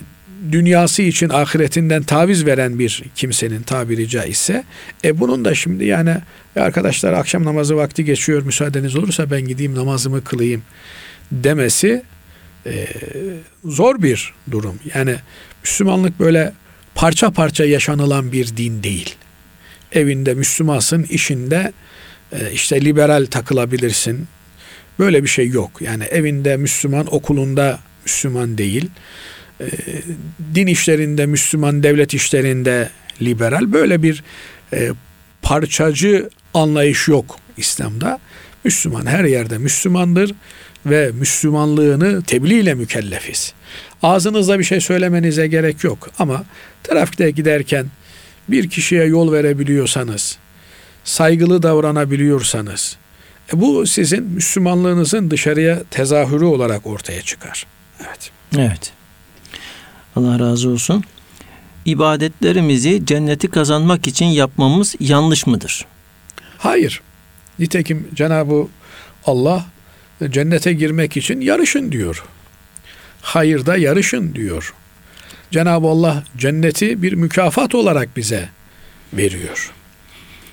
dünyası 0.52 1.02
için 1.02 1.30
ahiretinden 1.30 2.04
taviz 2.04 2.46
veren 2.46 2.80
bir 2.80 3.04
kimsenin 3.16 3.62
tabiri 3.62 4.08
caizse 4.08 4.64
e 5.04 5.20
bunun 5.20 5.46
da 5.46 5.56
şimdi 5.56 5.86
yani 5.86 6.18
"Ya 6.56 6.64
arkadaşlar 6.64 7.14
akşam 7.14 7.46
namazı 7.46 7.76
vakti 7.76 8.06
geçiyor 8.06 8.44
müsaadeniz 8.44 8.96
olursa 8.96 9.32
ben 9.32 9.42
gideyim 9.42 9.76
namazımı 9.76 10.24
kılayım 10.24 10.64
demesi 11.32 12.04
e, 12.66 12.88
zor 13.66 14.02
bir 14.02 14.34
durum. 14.52 14.80
Yani 14.96 15.16
Müslümanlık 15.64 16.20
böyle 16.20 16.54
parça 16.96 17.32
parça 17.32 17.66
yaşanılan 17.66 18.32
bir 18.32 18.58
din 18.58 18.84
değil. 18.84 19.16
Evinde 19.92 20.34
Müslümansın, 20.34 21.04
işinde 21.04 21.74
e, 22.32 22.52
işte 22.52 22.82
liberal 22.82 23.26
takılabilirsin. 23.26 24.28
Böyle 25.00 25.24
bir 25.24 25.28
şey 25.28 25.48
yok. 25.48 25.82
Yani 25.82 26.04
evinde 26.04 26.58
Müslüman, 26.58 27.14
okulunda 27.16 27.80
Müslüman 28.06 28.58
değil. 28.58 28.90
E, 29.62 29.66
din 30.56 30.68
işlerinde 30.68 31.26
Müslüman, 31.26 31.84
devlet 31.84 32.14
işlerinde 32.14 32.90
liberal. 33.22 33.74
Böyle 33.74 34.04
bir 34.04 34.24
e, 34.74 34.90
parçacı 35.42 36.30
anlayış 36.54 37.08
yok 37.08 37.38
İslam'da. 37.58 38.20
Müslüman 38.64 39.06
her 39.06 39.24
yerde 39.24 39.58
Müslümandır 39.58 40.34
ve 40.86 41.12
Müslümanlığını 41.14 42.24
tebliğ 42.24 42.60
ile 42.60 42.74
mükellefiz. 42.74 43.54
Ağzınızda 44.04 44.60
bir 44.60 44.64
şey 44.64 44.82
söylemenize 44.82 45.48
gerek 45.48 45.84
yok 45.84 46.10
ama 46.20 46.44
trafikte 46.84 47.32
giderken 47.32 47.86
bir 48.48 48.70
kişiye 48.70 49.04
yol 49.06 49.32
verebiliyorsanız, 49.32 50.38
saygılı 51.04 51.64
davranabiliyorsanız, 51.64 52.98
e 53.54 53.62
bu 53.62 53.88
sizin 53.88 54.24
Müslümanlığınızın 54.24 55.32
dışarıya 55.32 55.84
tezahürü 55.92 56.46
olarak 56.46 56.88
ortaya 56.88 57.22
çıkar. 57.22 57.66
Evet. 58.00 58.32
Evet. 58.58 58.92
Allah 60.16 60.40
razı 60.40 60.70
olsun. 60.70 61.04
İbadetlerimizi 61.86 63.06
cenneti 63.06 63.48
kazanmak 63.48 64.08
için 64.08 64.26
yapmamız 64.26 64.96
yanlış 65.00 65.48
mıdır? 65.48 65.86
Hayır. 66.58 67.02
Nitekim 67.60 68.08
Cenab-ı 68.14 68.68
Allah 69.26 69.66
cennete 70.30 70.74
girmek 70.74 71.18
için 71.18 71.42
yarışın 71.42 71.92
diyor. 71.92 72.24
Hayırda 73.22 73.78
yarışın 73.78 74.36
diyor. 74.36 74.74
Cenab-ı 75.52 75.88
Allah 75.88 76.24
cenneti 76.38 77.02
bir 77.02 77.14
mükafat 77.14 77.76
olarak 77.76 78.18
bize 78.18 78.50
veriyor. 79.14 79.72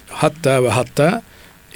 Hatta 0.09 0.64
ve 0.64 0.68
hatta 0.68 1.22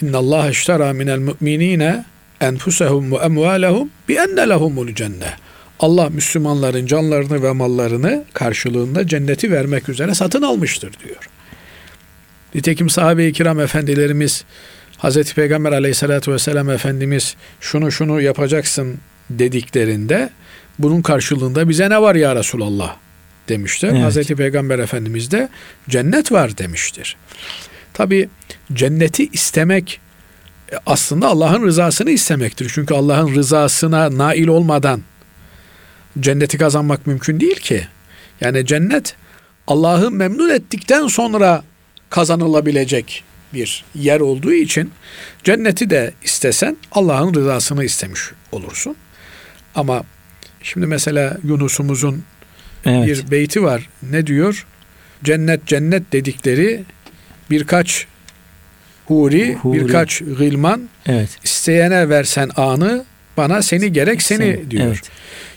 inna 0.02 0.18
Allah 0.18 0.50
iştara 0.50 0.92
minel 0.92 1.18
mu'minine 1.18 2.05
enfusehum 2.40 3.12
ve 3.12 3.16
emvalehum 3.16 3.90
bi 4.09 4.14
enne 4.14 4.48
lehumul 4.48 4.94
cennet. 4.94 5.35
Allah 5.81 6.09
Müslümanların 6.11 6.87
canlarını 6.87 7.42
ve 7.42 7.52
mallarını 7.52 8.24
karşılığında 8.33 9.07
cenneti 9.07 9.52
vermek 9.52 9.88
üzere 9.88 10.14
satın 10.14 10.42
almıştır 10.42 10.92
diyor. 11.05 11.28
Nitekim 12.55 12.90
sahabe-i 12.90 13.33
kiram 13.33 13.61
efendilerimiz 13.61 14.44
Hazreti 15.02 15.34
Peygamber 15.34 15.72
aleyhissalatü 15.72 16.32
vesselam 16.32 16.70
Efendimiz 16.70 17.36
şunu 17.60 17.92
şunu 17.92 18.20
yapacaksın 18.20 18.98
dediklerinde 19.30 20.30
bunun 20.78 21.02
karşılığında 21.02 21.68
bize 21.68 21.90
ne 21.90 22.02
var 22.02 22.14
ya 22.14 22.36
Resulallah 22.36 22.96
demişler. 23.48 23.88
Evet. 23.88 24.02
Hazreti 24.02 24.36
Peygamber 24.36 24.78
Efendimiz 24.78 25.30
de 25.30 25.48
cennet 25.88 26.32
var 26.32 26.58
demiştir. 26.58 27.16
Tabi 27.94 28.28
cenneti 28.72 29.28
istemek 29.32 30.00
e, 30.72 30.76
aslında 30.86 31.28
Allah'ın 31.28 31.62
rızasını 31.66 32.10
istemektir. 32.10 32.70
Çünkü 32.74 32.94
Allah'ın 32.94 33.34
rızasına 33.34 34.18
nail 34.18 34.46
olmadan 34.46 35.02
cenneti 36.20 36.58
kazanmak 36.58 37.06
mümkün 37.06 37.40
değil 37.40 37.60
ki. 37.60 37.86
Yani 38.40 38.66
cennet 38.66 39.16
Allah'ı 39.66 40.10
memnun 40.10 40.50
ettikten 40.50 41.06
sonra 41.06 41.62
kazanılabilecek 42.10 43.24
bir 43.54 43.84
yer 43.94 44.20
olduğu 44.20 44.52
için 44.52 44.90
cenneti 45.44 45.90
de 45.90 46.12
istesen 46.22 46.76
Allah'ın 46.92 47.34
rızasını 47.34 47.84
istemiş 47.84 48.20
olursun. 48.52 48.96
Ama 49.74 50.04
şimdi 50.62 50.86
mesela 50.86 51.38
Yunus'umuzun 51.44 52.22
Evet. 52.86 53.06
bir 53.06 53.30
beyti 53.30 53.62
var. 53.62 53.88
Ne 54.10 54.26
diyor? 54.26 54.66
Cennet 55.24 55.66
cennet 55.66 56.12
dedikleri 56.12 56.82
birkaç 57.50 58.06
huri, 59.06 59.54
Huri. 59.54 59.80
birkaç 59.80 60.18
gılman 60.18 60.88
Evet. 61.06 61.28
isteyene 61.44 62.08
versen 62.08 62.50
anı 62.56 63.04
bana 63.36 63.62
seni 63.62 63.92
gerek 63.92 64.22
seni, 64.22 64.38
Seni, 64.38 64.70
diyor. 64.70 64.86
evet. 64.86 65.10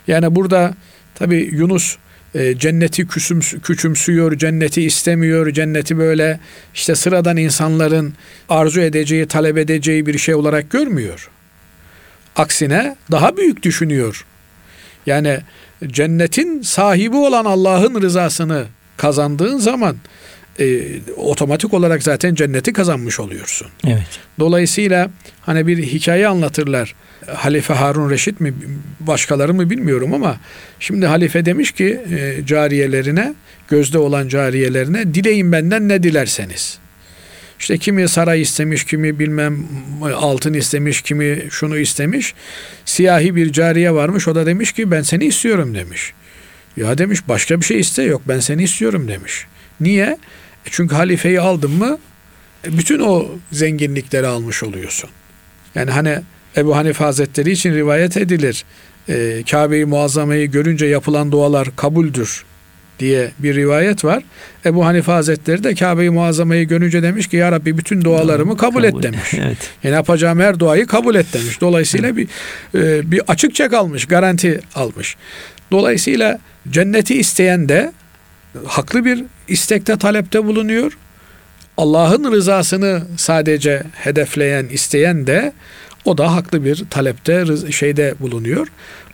Yani 0.07 0.35
burada 0.35 0.73
tabi 1.15 1.35
Yunus 1.53 1.97
e, 2.35 2.57
cenneti 2.57 3.03
küsüms- 3.03 3.59
küçümsüyor, 3.61 4.37
cenneti 4.37 4.81
istemiyor, 4.81 5.51
cenneti 5.51 5.97
böyle 5.97 6.39
işte 6.73 6.95
sıradan 6.95 7.37
insanların 7.37 8.13
arzu 8.49 8.81
edeceği, 8.81 9.27
talep 9.27 9.57
edeceği 9.57 10.05
bir 10.05 10.17
şey 10.17 10.35
olarak 10.35 10.69
görmüyor. 10.69 11.29
Aksine 12.35 12.95
daha 13.11 13.37
büyük 13.37 13.63
düşünüyor. 13.63 14.25
Yani 15.05 15.39
cennetin 15.87 16.61
sahibi 16.61 17.15
olan 17.15 17.45
Allah'ın 17.45 18.01
rızasını 18.01 18.65
kazandığın 18.97 19.57
zaman 19.57 19.97
e, 20.59 20.81
otomatik 21.17 21.73
olarak 21.73 22.03
zaten 22.03 22.35
cenneti 22.35 22.73
kazanmış 22.73 23.19
oluyorsun. 23.19 23.67
Evet. 23.87 24.19
Dolayısıyla 24.39 25.09
hani 25.41 25.67
bir 25.67 25.77
hikaye 25.83 26.27
anlatırlar. 26.27 26.95
Halife 27.27 27.73
Harun 27.73 28.09
Reşit 28.09 28.39
mi 28.39 28.53
başkaları 28.99 29.53
mı 29.53 29.69
bilmiyorum 29.69 30.13
ama 30.13 30.37
şimdi 30.79 31.05
halife 31.05 31.45
demiş 31.45 31.71
ki 31.71 32.01
e, 32.11 32.45
cariyelerine 32.45 33.33
gözde 33.67 33.97
olan 33.97 34.27
cariyelerine 34.27 35.13
dileyin 35.13 35.51
benden 35.51 35.89
ne 35.89 36.03
dilerseniz. 36.03 36.77
İşte 37.59 37.77
kimi 37.77 38.07
saray 38.07 38.41
istemiş, 38.41 38.83
kimi 38.83 39.19
bilmem 39.19 39.67
altın 40.15 40.53
istemiş, 40.53 41.01
kimi 41.01 41.43
şunu 41.49 41.77
istemiş. 41.77 42.33
Siyahi 42.85 43.35
bir 43.35 43.51
cariye 43.51 43.93
varmış. 43.93 44.27
O 44.27 44.35
da 44.35 44.45
demiş 44.45 44.71
ki 44.71 44.91
ben 44.91 45.01
seni 45.01 45.25
istiyorum 45.25 45.75
demiş. 45.75 46.13
Ya 46.77 46.97
demiş 46.97 47.19
başka 47.27 47.59
bir 47.59 47.65
şey 47.65 47.79
iste 47.79 48.03
yok 48.03 48.21
ben 48.27 48.39
seni 48.39 48.63
istiyorum 48.63 49.07
demiş. 49.07 49.45
Niye? 49.79 50.17
Çünkü 50.71 50.95
halifeyi 50.95 51.41
aldın 51.41 51.71
mı 51.71 51.97
e, 52.67 52.77
bütün 52.77 52.99
o 52.99 53.25
zenginlikleri 53.51 54.27
almış 54.27 54.63
oluyorsun. 54.63 55.09
Yani 55.75 55.91
hani 55.91 56.19
Ebu 56.57 56.75
Hanife 56.75 57.03
Hazretleri 57.03 57.51
için 57.51 57.73
rivayet 57.73 58.17
edilir. 58.17 58.65
E, 59.09 59.43
Kabe-i 59.51 59.85
Muazzama'yı 59.85 60.51
görünce 60.51 60.85
yapılan 60.85 61.31
dualar 61.31 61.75
kabuldür 61.75 62.45
diye 62.99 63.31
bir 63.39 63.55
rivayet 63.55 64.05
var. 64.05 64.23
Ebu 64.65 64.85
Hanife 64.85 65.11
Hazretleri 65.11 65.63
de 65.63 65.75
Kabe-i 65.75 66.09
Muazzama'yı 66.09 66.67
görünce 66.67 67.03
demiş 67.03 67.27
ki 67.27 67.37
Ya 67.37 67.51
Rabbi 67.51 67.77
bütün 67.77 68.01
dualarımı 68.01 68.57
kabul, 68.57 68.83
et 68.83 69.03
demiş. 69.03 69.33
Evet. 69.33 69.57
Yani 69.83 69.93
yapacağım 69.93 70.39
her 70.39 70.59
duayı 70.59 70.87
kabul 70.87 71.15
et 71.15 71.33
demiş. 71.33 71.61
Dolayısıyla 71.61 72.17
bir 72.17 72.27
e, 72.75 73.11
bir 73.11 73.21
açıkça 73.27 73.69
kalmış, 73.69 74.05
garanti 74.05 74.59
almış. 74.75 75.15
Dolayısıyla 75.71 76.39
cenneti 76.69 77.15
isteyen 77.19 77.69
de 77.69 77.91
haklı 78.65 79.05
bir 79.05 79.23
istekte 79.47 79.97
talepte 79.97 80.45
bulunuyor. 80.45 80.97
Allah'ın 81.77 82.31
rızasını 82.31 83.03
sadece 83.17 83.83
hedefleyen, 83.93 84.65
isteyen 84.65 85.27
de 85.27 85.53
o 86.05 86.17
da 86.17 86.35
haklı 86.35 86.65
bir 86.65 86.85
talepte 86.89 87.45
şeyde 87.71 88.15
bulunuyor. 88.19 88.67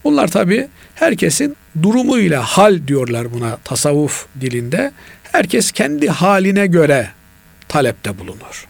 Bunlar 0.04 0.28
tabi 0.28 0.68
herkesin 0.96 1.56
durumuyla 1.84 2.44
hal 2.44 2.88
diyorlar 2.88 3.34
buna 3.34 3.58
tasavvuf 3.58 4.26
dilinde. 4.42 4.92
Herkes 5.24 5.72
kendi 5.72 6.10
haline 6.10 6.68
göre 6.68 7.08
talepte 7.68 8.20
bulunur. 8.20 8.68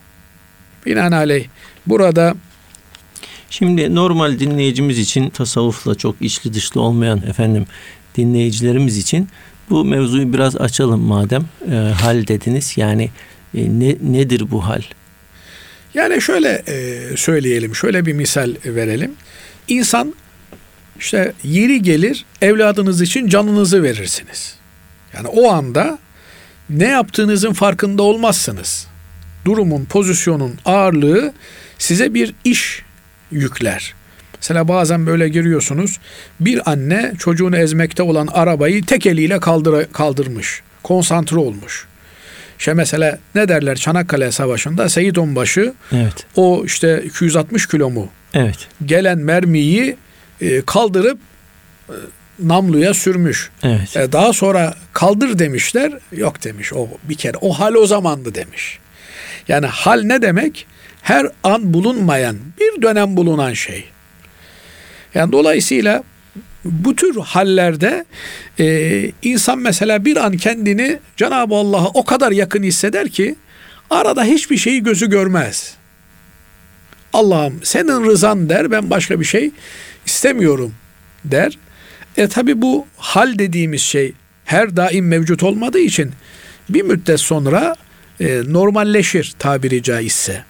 Binaenaleyh 0.86 1.46
burada 1.88 2.36
Şimdi 3.50 3.96
normal 3.96 4.40
dinleyicimiz 4.40 5.00
için 5.00 5.30
tasavvufla 5.30 5.96
çok 5.96 6.22
içli 6.22 6.54
dışlı 6.54 6.82
olmayan 6.82 7.22
efendim 7.28 7.66
dinleyicilerimiz 8.18 8.98
için 8.98 9.30
bu 9.72 9.86
mevzuyu 9.86 10.34
biraz 10.34 10.56
açalım 10.56 11.02
madem 11.02 11.46
e, 11.72 11.76
hal 11.76 12.28
dediniz. 12.28 12.74
Yani 12.78 13.10
e, 13.56 13.80
ne 13.80 13.96
nedir 14.02 14.52
bu 14.52 14.66
hal? 14.66 14.82
Yani 15.94 16.22
şöyle 16.22 16.64
e, 16.68 17.00
söyleyelim, 17.18 17.76
şöyle 17.76 18.06
bir 18.06 18.14
misal 18.14 18.56
verelim. 18.66 19.12
İnsan 19.68 20.14
işte 21.00 21.34
yeri 21.44 21.82
gelir 21.82 22.26
evladınız 22.42 23.02
için 23.02 23.28
canınızı 23.28 23.84
verirsiniz. 23.84 24.56
Yani 25.14 25.28
o 25.28 25.52
anda 25.52 26.00
ne 26.70 26.88
yaptığınızın 26.88 27.54
farkında 27.54 28.04
olmazsınız. 28.04 28.88
Durumun, 29.46 29.86
pozisyonun 29.86 30.60
ağırlığı 30.66 31.34
size 31.78 32.14
bir 32.14 32.34
iş 32.44 32.84
yükler. 33.32 33.94
Mesela 34.42 34.68
bazen 34.68 35.06
böyle 35.06 35.30
giriyorsunuz. 35.30 36.00
Bir 36.40 36.72
anne 36.72 37.14
çocuğunu 37.20 37.58
ezmekte 37.58 38.04
olan 38.04 38.28
arabayı 38.28 38.86
tek 38.86 39.06
eliyle 39.06 39.40
kaldıra, 39.40 39.86
kaldırmış. 39.86 40.62
Konsantre 40.84 41.38
olmuş. 41.38 41.86
İşte 42.60 42.74
mesela 42.74 43.20
ne 43.36 43.48
derler 43.50 43.76
Çanakkale 43.76 44.32
Savaşı'nda 44.32 44.90
Seyit 44.90 45.18
Onbaşı 45.18 45.74
Evet. 45.92 46.14
o 46.36 46.64
işte 46.66 47.04
260 47.06 47.68
kilo 47.68 47.90
mu 47.90 48.10
Evet. 48.34 48.68
gelen 48.86 49.18
mermiyi 49.18 49.96
e, 50.42 50.62
kaldırıp 50.62 51.20
e, 51.90 51.94
namluya 52.40 52.94
sürmüş. 52.94 53.50
Evet. 53.64 53.98
E, 53.98 54.12
daha 54.12 54.34
sonra 54.34 54.74
kaldır 54.94 55.40
demişler. 55.40 55.92
Yok 56.12 56.44
demiş 56.44 56.74
o 56.74 56.88
bir 57.04 57.16
kere. 57.16 57.38
O 57.42 57.54
hal 57.54 57.74
o 57.74 57.86
zamandı 57.86 58.36
demiş. 58.36 58.80
Yani 59.48 59.66
hal 59.66 60.02
ne 60.04 60.22
demek? 60.22 60.68
Her 61.02 61.28
an 61.44 61.74
bulunmayan, 61.74 62.38
bir 62.60 62.82
dönem 62.82 63.18
bulunan 63.18 63.54
şey. 63.54 63.86
Yani 65.15 65.32
dolayısıyla 65.32 66.04
bu 66.65 66.95
tür 66.95 67.15
hallerde 67.15 68.06
e, 68.60 69.12
insan 69.21 69.60
mesela 69.60 70.06
bir 70.06 70.17
an 70.17 70.38
kendini 70.38 71.00
Cenab-ı 71.17 71.56
Allah'a 71.56 71.88
o 71.88 72.06
kadar 72.06 72.32
yakın 72.32 72.63
hisseder 72.63 73.10
ki 73.10 73.36
arada 73.89 74.24
hiçbir 74.24 74.58
şeyi 74.58 74.84
gözü 74.84 75.10
görmez. 75.10 75.74
Allah'ım 77.13 77.60
senin 77.63 78.06
rızan 78.06 78.50
der 78.50 78.71
ben 78.71 78.89
başka 78.89 79.19
bir 79.19 79.26
şey 79.26 79.52
istemiyorum 80.06 80.74
der. 81.26 81.58
E 82.17 82.28
tabi 82.28 82.62
bu 82.62 82.88
hal 82.97 83.39
dediğimiz 83.39 83.82
şey 83.82 84.13
her 84.45 84.78
daim 84.78 85.08
mevcut 85.08 85.43
olmadığı 85.43 85.80
için 85.80 86.12
bir 86.69 86.82
müddet 86.82 87.19
sonra 87.19 87.76
e, 88.19 88.41
normalleşir 88.47 89.34
tabiri 89.39 89.84
caizse. 89.84 90.43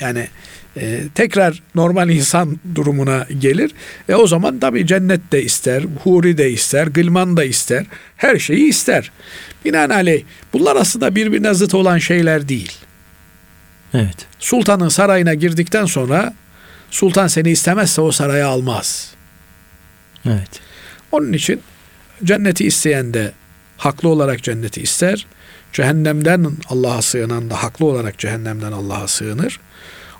Yani 0.00 0.28
e, 0.76 1.00
tekrar 1.14 1.62
normal 1.74 2.10
insan 2.10 2.58
durumuna 2.74 3.26
gelir. 3.38 3.70
E 4.08 4.14
o 4.14 4.26
zaman 4.26 4.58
tabi 4.58 4.86
cennet 4.86 5.32
de 5.32 5.42
ister, 5.42 5.82
huri 6.02 6.38
de 6.38 6.50
ister, 6.50 6.86
gılman 6.86 7.36
da 7.36 7.44
ister, 7.44 7.86
her 8.16 8.38
şeyi 8.38 8.68
ister. 8.68 9.10
Binaenaleyh 9.64 10.22
bunlar 10.52 10.76
aslında 10.76 11.14
birbirine 11.14 11.54
zıt 11.54 11.74
olan 11.74 11.98
şeyler 11.98 12.48
değil. 12.48 12.72
Evet. 13.94 14.26
Sultanın 14.38 14.88
sarayına 14.88 15.34
girdikten 15.34 15.86
sonra 15.86 16.34
sultan 16.90 17.26
seni 17.26 17.50
istemezse 17.50 18.00
o 18.00 18.12
saraya 18.12 18.48
almaz. 18.48 19.14
Evet. 20.26 20.60
Onun 21.12 21.32
için 21.32 21.60
cenneti 22.24 22.66
isteyen 22.66 23.14
de 23.14 23.32
haklı 23.76 24.08
olarak 24.08 24.42
cenneti 24.42 24.80
ister. 24.82 25.26
Cehennemden 25.72 26.52
Allah'a 26.68 27.02
sığınan 27.02 27.50
da 27.50 27.62
haklı 27.62 27.86
olarak 27.86 28.18
cehennemden 28.18 28.72
Allah'a 28.72 29.08
sığınır. 29.08 29.60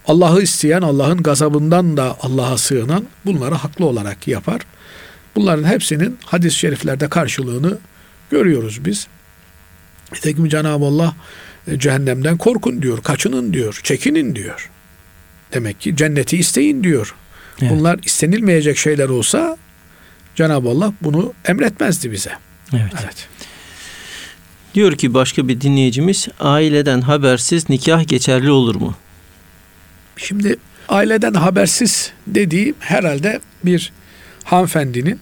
Allah'ı 0.07 0.43
isteyen 0.43 0.83
Allah'ın 0.83 1.23
gazabından 1.23 1.97
da 1.97 2.17
Allah'a 2.23 2.59
sığınan 2.59 3.05
bunları 3.27 3.55
haklı 3.55 3.87
olarak 3.87 4.29
yapar. 4.29 4.61
Bunların 5.37 5.64
hepsinin 5.64 6.19
hadis-i 6.25 6.59
şeriflerde 6.59 7.09
karşılığını 7.09 7.79
görüyoruz 8.31 8.85
biz. 8.85 9.07
Nitekim 10.12 10.49
Cenab-ı 10.49 10.85
Allah 10.85 11.14
e, 11.69 11.79
cehennemden 11.79 12.37
korkun 12.37 12.83
diyor, 12.83 13.03
kaçının 13.03 13.53
diyor, 13.53 13.81
çekinin 13.83 14.35
diyor. 14.35 14.71
Demek 15.53 15.81
ki 15.81 15.97
cenneti 15.97 16.37
isteyin 16.37 16.85
diyor. 16.85 17.14
Evet. 17.62 17.73
Bunlar 17.73 17.99
istenilmeyecek 18.05 18.79
şeyler 18.79 19.09
olsa 19.09 19.57
Cenab-ı 20.37 20.69
Allah 20.69 20.93
bunu 21.01 21.33
emretmezdi 21.45 22.12
bize. 22.12 22.33
Evet. 22.73 22.93
Evet. 23.05 23.29
Diyor 24.75 24.93
ki 24.93 25.14
başka 25.14 25.49
bir 25.49 25.61
dinleyicimiz 25.61 26.29
aileden 26.40 27.01
habersiz 27.01 27.71
nikah 27.71 28.09
geçerli 28.09 28.51
olur 28.51 28.75
mu? 28.75 28.95
Şimdi 30.17 30.57
aileden 30.89 31.35
habersiz 31.35 32.12
dediği 32.27 32.75
herhalde 32.79 33.41
bir 33.65 33.93
hanımefendinin 34.45 35.21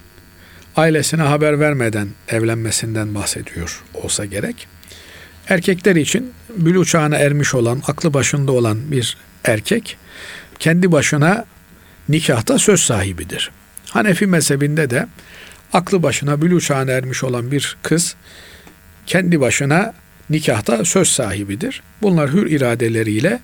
ailesine 0.77 1.23
haber 1.23 1.61
vermeden 1.61 2.09
evlenmesinden 2.29 3.15
bahsediyor 3.15 3.83
olsa 3.95 4.25
gerek. 4.25 4.69
Erkekler 5.49 5.97
için 5.97 6.33
bülü 6.57 6.85
çağına 6.87 7.17
ermiş 7.17 7.55
olan, 7.55 7.83
aklı 7.87 8.15
başında 8.15 8.53
olan 8.53 8.93
bir 8.93 9.17
erkek 9.45 9.97
kendi 10.59 10.93
başına 10.93 11.45
nikahta 12.09 12.59
söz 12.59 12.81
sahibidir. 12.81 13.51
Hanefi 13.91 14.27
mezhebinde 14.27 14.91
de 14.91 15.07
aklı 15.73 16.03
başına 16.03 16.43
bülü 16.43 16.61
çağına 16.61 16.91
ermiş 16.91 17.25
olan 17.25 17.51
bir 17.51 17.77
kız 17.83 18.15
kendi 19.07 19.41
başına 19.41 19.95
nikahta 20.31 20.85
söz 20.85 21.09
sahibidir. 21.09 21.83
Bunlar 22.03 22.33
hür 22.33 22.51
iradeleriyle 22.51 23.41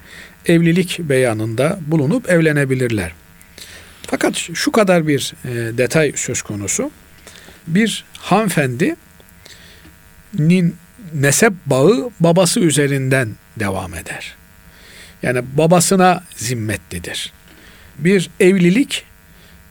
evlilik 0.48 0.98
beyanında 0.98 1.78
bulunup 1.86 2.30
evlenebilirler. 2.30 3.12
Fakat 4.02 4.36
şu 4.36 4.72
kadar 4.72 5.06
bir 5.06 5.34
e, 5.44 5.78
detay 5.78 6.12
söz 6.16 6.42
konusu. 6.42 6.90
Bir 7.66 8.04
hanımefendinin 8.18 8.96
nesep 11.14 11.52
bağı 11.66 12.10
babası 12.20 12.60
üzerinden 12.60 13.28
devam 13.56 13.94
eder. 13.94 14.36
Yani 15.22 15.42
babasına 15.54 16.24
zimmetlidir. 16.36 17.32
Bir 17.98 18.30
evlilik 18.40 19.04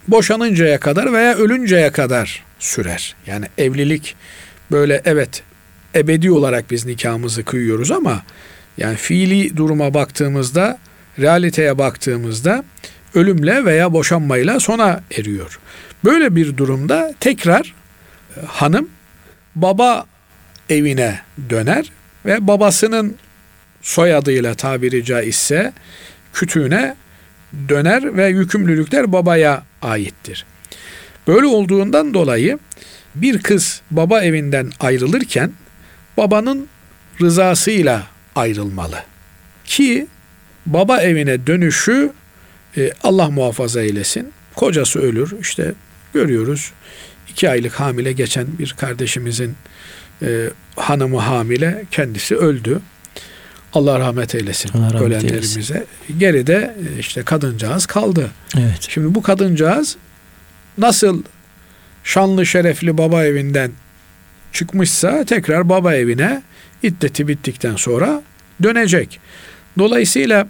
boşanıncaya 0.08 0.80
kadar 0.80 1.14
veya 1.14 1.36
ölünceye 1.36 1.92
kadar 1.92 2.44
sürer. 2.60 3.16
Yani 3.28 3.46
evlilik 3.58 4.16
böyle 4.72 5.02
evet 5.06 5.44
ebedi 5.96 6.32
olarak 6.32 6.72
biz 6.72 6.86
nikahımızı 6.86 7.44
kıyıyoruz 7.44 7.92
ama 7.92 8.24
yani 8.78 8.96
fiili 8.96 9.58
duruma 9.58 9.94
baktığımızda, 9.94 10.78
realiteye 11.20 11.78
baktığımızda 11.78 12.64
ölümle 13.14 13.66
veya 13.66 13.94
boşanmayla 13.94 14.60
sona 14.60 15.02
eriyor. 15.12 15.60
Böyle 16.06 16.36
bir 16.36 16.58
durumda 16.58 17.14
tekrar 17.20 17.74
e, 18.38 18.46
hanım 18.46 18.90
baba 19.56 20.06
evine 20.70 21.20
döner 21.50 21.92
ve 22.26 22.48
babasının 22.48 23.16
soyadıyla 23.82 24.54
tabiri 24.54 25.06
caizse 25.06 25.74
kütüğüne 26.34 26.96
döner 27.70 28.18
ve 28.18 28.28
yükümlülükler 28.28 29.12
babaya 29.12 29.64
aittir. 29.82 30.46
Böyle 31.28 31.48
olduğundan 31.48 32.14
dolayı 32.14 32.60
bir 33.16 33.42
kız 33.42 33.82
baba 33.92 34.22
evinden 34.22 34.72
ayrılırken 34.80 35.52
babanın 36.18 36.68
rızasıyla 37.22 38.08
ayrılmalı. 38.38 39.04
Ki 39.66 40.08
baba 40.66 41.02
evine 41.02 41.48
dönüşü 41.48 42.12
e, 42.78 42.92
Allah 43.04 43.30
muhafaza 43.30 43.82
eylesin. 43.82 44.34
Kocası 44.56 45.00
ölür. 45.00 45.36
İşte 45.42 45.74
görüyoruz. 46.14 46.72
iki 47.30 47.50
aylık 47.50 47.74
hamile 47.74 48.12
geçen 48.12 48.48
bir 48.60 48.76
kardeşimizin 48.80 49.56
e, 50.22 50.50
hanımı 50.76 51.20
hamile. 51.20 51.86
Kendisi 51.92 52.36
öldü. 52.36 52.80
Allah 53.74 54.00
rahmet 54.00 54.36
eylesin 54.36 54.70
Allah 54.74 54.86
rahmet 54.94 55.02
ölenlerimize. 55.02 55.74
eylesin. 55.74 56.20
Geride 56.20 56.76
e, 56.96 57.00
işte 57.00 57.24
kadıncağız 57.24 57.86
kaldı. 57.86 58.32
Evet. 58.58 58.88
Şimdi 58.90 59.16
bu 59.16 59.22
kadıncağız 59.22 59.98
nasıl 60.78 61.24
şanlı 62.04 62.46
şerefli 62.46 62.98
baba 62.98 63.26
evinden 63.26 63.72
çıkmışsa 64.54 65.26
tekrar 65.26 65.70
baba 65.70 65.96
evine 65.96 66.42
iddeti 66.84 67.28
bittikten 67.28 67.76
sonra 67.76 68.22
dönecek. 68.64 69.20
Dolayısıyla 69.78 70.48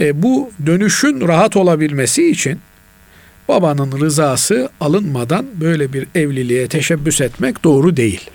e, 0.00 0.22
bu 0.22 0.50
dönüşün 0.66 1.28
rahat 1.28 1.56
olabilmesi 1.56 2.30
için 2.30 2.60
babanın 3.48 4.00
rızası 4.00 4.68
alınmadan 4.80 5.46
böyle 5.60 5.92
bir 5.92 6.06
evliliğe 6.14 6.68
teşebbüs 6.68 7.20
etmek 7.20 7.64
doğru 7.64 7.96
değil. 7.96 8.30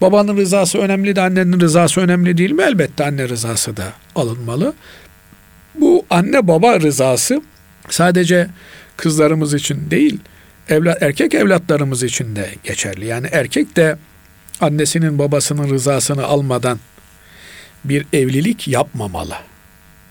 Babanın 0.00 0.36
rızası 0.36 0.78
önemli 0.78 1.16
de 1.16 1.20
annenin 1.20 1.60
rızası 1.60 2.00
önemli 2.00 2.38
değil 2.38 2.50
mi? 2.50 2.62
Elbette 2.62 3.04
anne 3.04 3.28
rızası 3.28 3.76
da 3.76 3.92
alınmalı. 4.14 4.74
Bu 5.74 6.04
anne 6.10 6.48
baba 6.48 6.80
rızası 6.80 7.42
sadece 7.88 8.48
kızlarımız 8.96 9.54
için 9.54 9.90
değil, 9.90 10.18
evlat, 10.68 11.02
erkek 11.02 11.34
evlatlarımız 11.34 12.02
için 12.02 12.36
de 12.36 12.48
geçerli. 12.64 13.06
Yani 13.06 13.26
erkek 13.32 13.76
de 13.76 13.98
annesinin 14.60 15.18
babasının 15.18 15.70
rızasını 15.70 16.24
almadan 16.24 16.78
bir 17.84 18.06
evlilik 18.12 18.68
yapmamalı. 18.68 19.34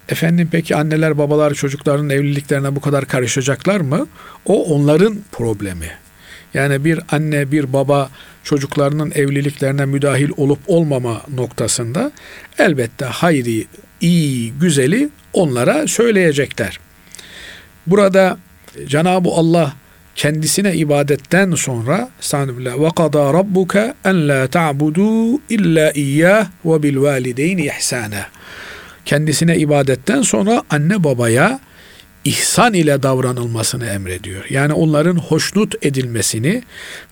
Efendim 0.10 0.50
peki 0.52 0.76
anneler 0.76 1.18
babalar 1.18 1.54
çocukların 1.54 2.10
evliliklerine 2.10 2.76
bu 2.76 2.82
kadar 2.82 3.06
karışacaklar 3.06 3.82
mı? 3.82 4.08
O 4.45 4.76
onların 4.76 5.18
problemi. 5.32 5.91
Yani 6.54 6.86
bir 6.86 7.00
anne 7.12 7.52
bir 7.52 7.74
baba 7.74 8.10
çocuklarının 8.43 9.12
evliliklerine 9.16 9.86
müdahil 9.86 10.30
olup 10.38 10.60
olmama 10.68 11.22
noktasında 11.36 12.12
elbette 12.60 13.06
hayri, 13.06 13.68
iyi, 14.02 14.54
güzeli 14.54 15.10
onlara 15.34 15.88
söyleyecekler. 15.88 16.80
Burada 17.88 18.38
Cenab-ı 18.88 19.30
Allah 19.30 19.74
kendisine 20.18 20.74
ibadetten 20.76 21.55
sonra 21.55 22.09
Estağfirullah 22.20 22.80
ve 22.80 22.89
kada 22.95 23.34
rabbuka 23.34 23.95
en 24.05 24.28
la 24.28 24.47
ta'budu 24.47 25.39
illa 25.49 25.91
iyyah 25.91 26.47
ve 26.65 26.84
bil 26.84 26.97
valideyni 26.97 27.65
ihsana. 27.65 28.28
Kendisine 29.05 29.57
ibadetten 29.57 30.22
sonra 30.22 30.63
anne 30.70 31.03
babaya 31.03 31.59
ihsan 32.26 32.74
ile 32.74 33.03
davranılmasını 33.03 33.86
emrediyor. 33.86 34.45
Yani 34.49 34.74
onların 34.74 35.15
hoşnut 35.15 35.76
edilmesini, 35.86 36.63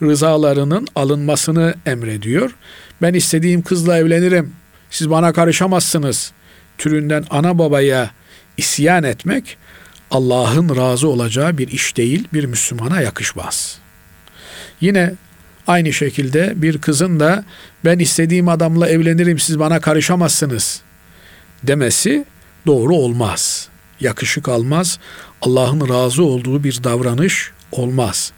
rızalarının 0.01 0.87
alınmasını 0.95 1.75
emrediyor. 1.85 2.55
Ben 3.01 3.13
istediğim 3.13 3.61
kızla 3.61 3.97
evlenirim. 3.97 4.51
Siz 4.89 5.09
bana 5.09 5.33
karışamazsınız. 5.33 6.31
Türünden 6.77 7.25
ana 7.29 7.59
babaya 7.59 8.11
isyan 8.57 9.03
etmek 9.03 9.57
Allah'ın 10.16 10.76
razı 10.76 11.07
olacağı 11.07 11.57
bir 11.57 11.68
iş 11.68 11.97
değil, 11.97 12.28
bir 12.34 12.45
Müslümana 12.45 13.01
yakışmaz. 13.01 13.78
Yine 14.82 15.13
aynı 15.68 15.93
şekilde 15.93 16.53
bir 16.55 16.78
kızın 16.78 17.20
da 17.20 17.45
ben 17.86 17.99
istediğim 17.99 18.49
adamla 18.49 18.89
evlenirim 18.89 19.39
siz 19.39 19.59
bana 19.59 19.80
karışamazsınız 19.80 20.82
demesi 21.63 22.26
doğru 22.68 22.95
olmaz. 22.95 23.68
Yakışık 23.99 24.49
almaz. 24.49 24.99
Allah'ın 25.41 25.89
razı 25.89 26.24
olduğu 26.24 26.63
bir 26.63 26.84
davranış 26.84 27.51
olmaz. 27.72 28.32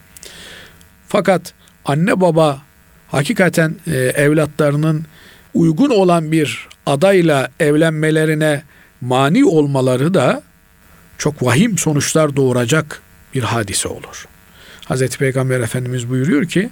Fakat 1.07 1.53
anne 1.85 2.21
baba 2.21 2.61
hakikaten 3.07 3.75
e, 3.87 3.97
evlatlarının 3.97 5.05
uygun 5.53 5.89
olan 5.89 6.31
bir 6.31 6.67
adayla 6.85 7.49
evlenmelerine 7.59 8.63
mani 9.01 9.45
olmaları 9.45 10.13
da 10.13 10.43
çok 11.17 11.43
vahim 11.43 11.77
sonuçlar 11.77 12.35
doğuracak 12.35 13.01
bir 13.33 13.43
hadise 13.43 13.87
olur. 13.87 14.27
Hazreti 14.85 15.17
Peygamber 15.17 15.59
Efendimiz 15.59 16.09
buyuruyor 16.09 16.45
ki 16.45 16.69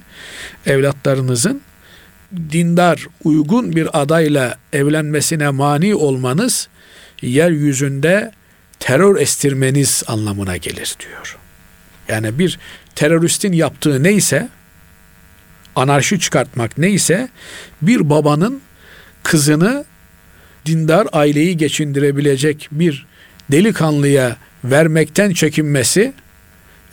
evlatlarınızın 0.66 1.60
dindar, 2.52 3.06
uygun 3.24 3.76
bir 3.76 4.02
adayla 4.02 4.58
evlenmesine 4.72 5.50
mani 5.50 5.94
olmanız 5.94 6.68
yeryüzünde 7.22 8.32
terör 8.80 9.20
estirmeniz 9.20 10.02
anlamına 10.06 10.56
gelir 10.56 10.96
diyor. 11.00 11.36
Yani 12.08 12.38
bir 12.38 12.58
teröristin 12.94 13.52
yaptığı 13.52 14.02
neyse 14.02 14.48
anarşi 15.76 16.20
çıkartmak 16.20 16.78
neyse 16.78 17.28
bir 17.82 18.10
babanın 18.10 18.60
kızını 19.22 19.84
dindar 20.66 21.06
aileyi 21.12 21.56
geçindirebilecek 21.56 22.68
bir 22.70 23.06
delikanlıya 23.50 24.36
vermekten 24.64 25.32
çekinmesi 25.32 26.12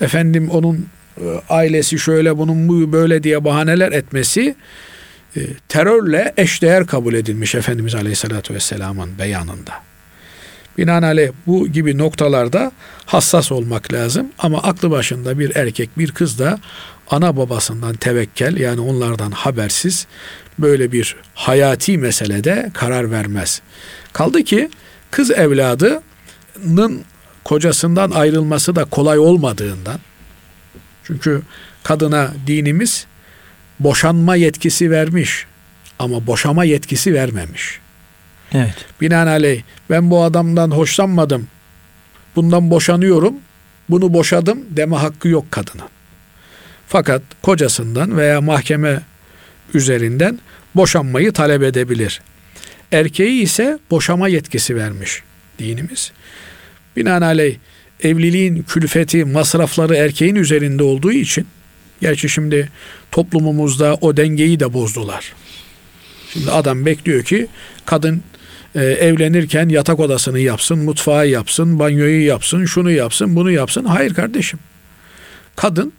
efendim 0.02 0.50
onun 0.50 0.88
e, 1.18 1.24
ailesi 1.50 2.00
şöyle 2.00 2.38
bunun 2.38 2.68
bu 2.68 2.92
böyle 2.92 3.24
diye 3.24 3.44
bahaneler 3.44 3.92
etmesi 3.92 4.56
e, 5.36 5.40
terörle 5.70 6.34
eşdeğer 6.38 6.88
kabul 6.88 7.14
edilmiş 7.14 7.56
Efendimiz 7.56 7.96
Aleyhisselatü 7.96 8.54
Vesselam'ın 8.54 9.20
beyanında. 9.20 9.74
Binaenaleyh 10.78 11.32
bu 11.48 11.68
gibi 11.68 11.98
noktalarda 11.98 12.72
hassas 13.06 13.52
olmak 13.52 13.94
lazım 13.94 14.28
ama 14.40 14.58
aklı 14.64 14.92
başında 14.92 15.40
bir 15.40 15.56
erkek 15.56 15.98
bir 15.98 16.12
kız 16.12 16.40
da 16.40 16.60
ana 17.10 17.38
babasından 17.38 17.96
tevekkel 17.96 18.58
yani 18.58 18.82
onlardan 18.82 19.32
habersiz 19.32 20.08
böyle 20.60 20.92
bir 20.92 21.16
hayati 21.34 21.98
meselede 21.98 22.72
karar 22.74 23.12
vermez. 23.12 23.62
Kaldı 24.14 24.44
ki 24.44 24.70
kız 25.12 25.32
evladının 26.56 27.04
kocasından 27.44 28.12
ayrılması 28.12 28.76
da 28.76 28.86
kolay 28.86 29.20
olmadığından 29.20 30.00
çünkü 31.04 31.42
kadına 31.84 32.32
dinimiz 32.48 33.06
boşanma 33.80 34.36
yetkisi 34.36 34.92
vermiş 34.92 35.46
ama 36.00 36.28
boşama 36.28 36.64
yetkisi 36.64 37.14
vermemiş. 37.14 37.80
Evet. 38.54 38.86
Binaenaleyh 39.02 39.62
ben 39.90 40.10
bu 40.10 40.24
adamdan 40.24 40.72
hoşlanmadım. 40.72 41.48
Bundan 42.36 42.70
boşanıyorum. 42.70 43.34
Bunu 43.90 44.14
boşadım 44.14 44.60
deme 44.70 44.96
hakkı 44.96 45.28
yok 45.28 45.52
kadının. 45.52 45.90
Fakat 46.88 47.22
kocasından 47.42 48.18
veya 48.18 48.42
mahkeme 48.42 49.02
üzerinden 49.74 50.40
boşanmayı 50.76 51.34
talep 51.34 51.64
edebilir. 51.64 52.22
Erkeği 52.92 53.42
ise 53.42 53.80
boşama 53.92 54.28
yetkisi 54.28 54.76
vermiş 54.76 55.24
dinimiz. 55.60 56.12
Binaenaleyh 56.96 57.56
evliliğin 58.04 58.64
külfeti, 58.64 59.26
masrafları 59.26 59.96
erkeğin 59.96 60.36
üzerinde 60.36 60.84
olduğu 60.84 61.12
için 61.12 61.48
gerçi 62.02 62.30
şimdi 62.30 62.70
toplumumuzda 63.12 63.98
o 64.02 64.18
dengeyi 64.18 64.60
de 64.60 64.74
bozdular. 64.74 65.34
Şimdi 66.34 66.52
adam 66.52 66.86
bekliyor 66.86 67.24
ki 67.24 67.48
kadın 67.86 68.24
e, 68.76 68.84
evlenirken 68.84 69.70
yatak 69.70 70.00
odasını 70.00 70.40
yapsın, 70.40 70.80
mutfağı 70.80 71.28
yapsın, 71.28 71.80
banyoyu 71.80 72.26
yapsın, 72.26 72.66
şunu 72.66 72.92
yapsın, 72.92 73.36
bunu 73.36 73.52
yapsın. 73.52 73.86
Hayır 73.86 74.14
kardeşim. 74.14 74.60
Kadın 75.56 75.94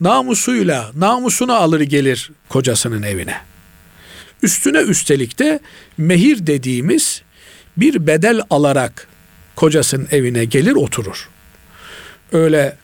namusuyla, 0.00 0.90
namusunu 0.96 1.52
alır 1.52 1.80
gelir 1.80 2.30
kocasının 2.48 3.02
evine. 3.02 3.36
Üstüne 4.42 4.78
üstelik 4.78 5.38
de 5.38 5.60
mehir 5.98 6.46
dediğimiz 6.46 7.22
bir 7.80 8.06
bedel 8.06 8.40
alarak 8.50 9.08
kocasının 9.56 10.08
evine 10.10 10.44
gelir 10.44 10.72
oturur. 10.72 11.28
Öyle 12.32 12.76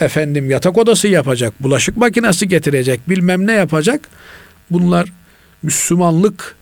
efendim 0.00 0.50
yatak 0.50 0.78
odası 0.78 1.08
yapacak, 1.08 1.62
bulaşık 1.62 1.96
makinesi 1.96 2.48
getirecek, 2.48 3.08
bilmem 3.08 3.46
ne 3.46 3.52
yapacak. 3.52 4.08
Bunlar 4.70 5.08
Müslümanlık 5.62 6.56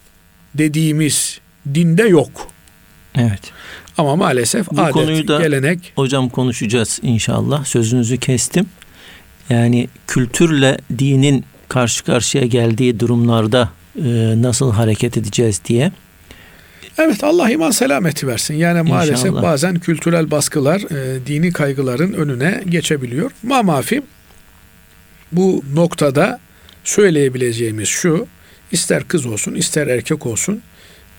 dediğimiz 0.54 1.40
dinde 1.74 2.02
yok. 2.02 2.48
Evet. 3.14 3.40
Ama 3.98 4.16
maalesef 4.16 4.70
Bu 4.70 4.80
adet, 4.80 4.92
konuyu 4.92 5.28
da- 5.28 5.40
gelenek 5.42 5.92
Hocam 5.94 6.28
konuşacağız 6.28 6.98
inşallah. 7.02 7.64
Sözünüzü 7.64 8.18
kestim. 8.18 8.66
Yani 9.50 9.88
kültürle 10.06 10.78
dinin 10.98 11.44
karşı 11.68 12.04
karşıya 12.04 12.46
geldiği 12.46 13.00
durumlarda 13.00 13.68
e, 13.96 14.02
nasıl 14.42 14.72
hareket 14.72 15.16
edeceğiz 15.16 15.60
diye. 15.64 15.92
Evet 16.98 17.24
Allah 17.24 17.50
iman 17.50 17.70
selameti 17.70 18.26
versin. 18.26 18.54
Yani 18.54 18.88
maalesef 18.88 19.26
İnşallah. 19.26 19.42
bazen 19.42 19.78
kültürel 19.78 20.30
baskılar 20.30 20.80
e, 20.80 21.26
dini 21.26 21.52
kaygıların 21.52 22.12
önüne 22.12 22.62
geçebiliyor. 22.68 23.30
Ma 23.42 23.62
mafi 23.62 24.02
bu 25.32 25.64
noktada 25.74 26.40
söyleyebileceğimiz 26.84 27.88
şu. 27.88 28.26
ister 28.72 29.08
kız 29.08 29.26
olsun 29.26 29.54
ister 29.54 29.86
erkek 29.86 30.26
olsun 30.26 30.62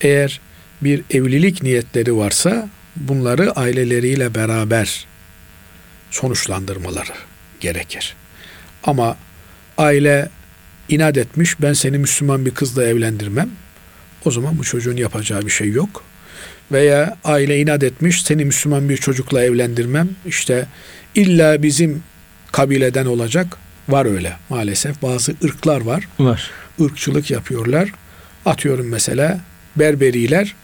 eğer 0.00 0.40
bir 0.82 1.02
evlilik 1.10 1.62
niyetleri 1.62 2.16
varsa 2.16 2.68
bunları 2.96 3.52
aileleriyle 3.52 4.34
beraber 4.34 5.06
sonuçlandırmaları 6.10 7.12
gerekir. 7.60 8.14
Ama 8.84 9.16
aile 9.78 10.28
inat 10.88 11.16
etmiş 11.16 11.60
ben 11.60 11.72
seni 11.72 11.98
Müslüman 11.98 12.46
bir 12.46 12.50
kızla 12.50 12.84
evlendirmem. 12.84 13.50
O 14.24 14.30
zaman 14.30 14.58
bu 14.58 14.64
çocuğun 14.64 14.96
yapacağı 14.96 15.46
bir 15.46 15.50
şey 15.50 15.70
yok. 15.70 16.04
Veya 16.72 17.16
aile 17.24 17.60
inat 17.60 17.82
etmiş 17.82 18.22
seni 18.22 18.44
Müslüman 18.44 18.88
bir 18.88 18.96
çocukla 18.96 19.44
evlendirmem. 19.44 20.08
İşte 20.26 20.66
illa 21.14 21.62
bizim 21.62 22.02
kabileden 22.52 23.06
olacak. 23.06 23.56
Var 23.88 24.06
öyle 24.06 24.32
maalesef 24.48 25.02
bazı 25.02 25.34
ırklar 25.44 25.80
var. 25.80 26.08
Var. 26.18 26.50
ırkçılık 26.80 27.30
yapıyorlar. 27.30 27.92
Atıyorum 28.46 28.88
mesela 28.88 29.40
berberiler 29.76 30.54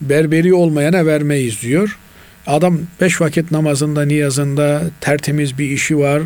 berberi 0.00 0.54
olmayana 0.54 1.06
vermeyiz 1.06 1.62
diyor. 1.62 1.98
Adam 2.46 2.78
beş 3.00 3.20
vakit 3.20 3.50
namazında, 3.50 4.04
niyazında 4.04 4.82
tertemiz 5.00 5.58
bir 5.58 5.70
işi 5.70 5.98
var. 5.98 6.22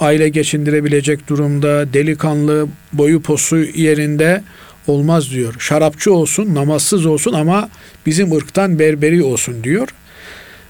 Aile 0.00 0.28
geçindirebilecek 0.28 1.28
durumda, 1.28 1.92
delikanlı, 1.92 2.68
boyu 2.92 3.22
posu 3.22 3.56
yerinde 3.56 4.42
olmaz 4.88 5.30
diyor. 5.30 5.54
Şarapçı 5.58 6.12
olsun, 6.14 6.54
namazsız 6.54 7.06
olsun 7.06 7.32
ama 7.32 7.68
bizim 8.06 8.32
ırktan 8.32 8.78
berberi 8.78 9.22
olsun 9.22 9.64
diyor. 9.64 9.88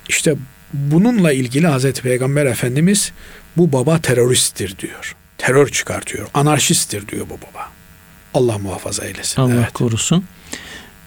İşte 0.08 0.34
bununla 0.72 1.32
ilgili 1.32 1.66
Hazreti 1.66 2.02
Peygamber 2.02 2.46
Efendimiz 2.46 3.12
bu 3.56 3.72
baba 3.72 3.98
teröristtir 3.98 4.78
diyor. 4.78 5.16
Terör 5.38 5.68
çıkartıyor. 5.68 6.28
Anarşisttir 6.34 7.08
diyor 7.08 7.26
bu 7.30 7.34
baba. 7.34 7.68
Allah 8.34 8.58
muhafaza 8.58 9.04
eylesin. 9.04 9.42
Allah 9.42 9.54
Evet. 9.54 9.72
korusun. 9.72 10.24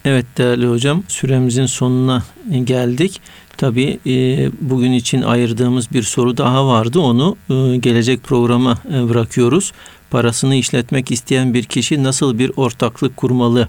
Evet 0.04 0.26
değerli 0.38 0.66
hocam 0.66 1.02
süremizin 1.08 1.66
sonuna 1.66 2.24
geldik. 2.64 3.20
Tabii 3.56 3.98
e, 4.06 4.48
bugün 4.60 4.92
için 4.92 5.22
ayırdığımız 5.22 5.92
bir 5.92 6.02
soru 6.02 6.36
daha 6.36 6.66
vardı. 6.66 7.00
Onu 7.00 7.36
e, 7.50 7.76
gelecek 7.76 8.22
programa 8.22 8.78
e, 8.94 9.08
bırakıyoruz. 9.08 9.72
Parasını 10.12 10.54
işletmek 10.54 11.10
isteyen 11.10 11.54
bir 11.54 11.64
kişi 11.64 12.02
nasıl 12.02 12.38
bir 12.38 12.52
ortaklık 12.56 13.16
kurmalı? 13.16 13.68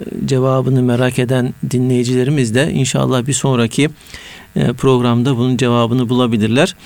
E, 0.00 0.26
Cevabını 0.26 0.82
merak 0.82 1.18
eden 1.18 1.54
dinleyicilerimiz 1.70 2.54
de 2.54 2.72
inşallah 2.72 3.26
bir 3.26 3.32
sonraki 3.32 3.90
e, 4.56 4.72
programda 4.72 5.36
bunun 5.36 5.56
cevabını 5.56 6.08
bulabilirler. 6.08 6.76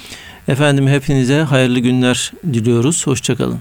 Efendim 0.48 0.88
hepinize 0.88 1.40
hayırlı 1.40 1.78
günler 1.78 2.32
diliyoruz. 2.52 3.06
Hoşçakalın. 3.06 3.58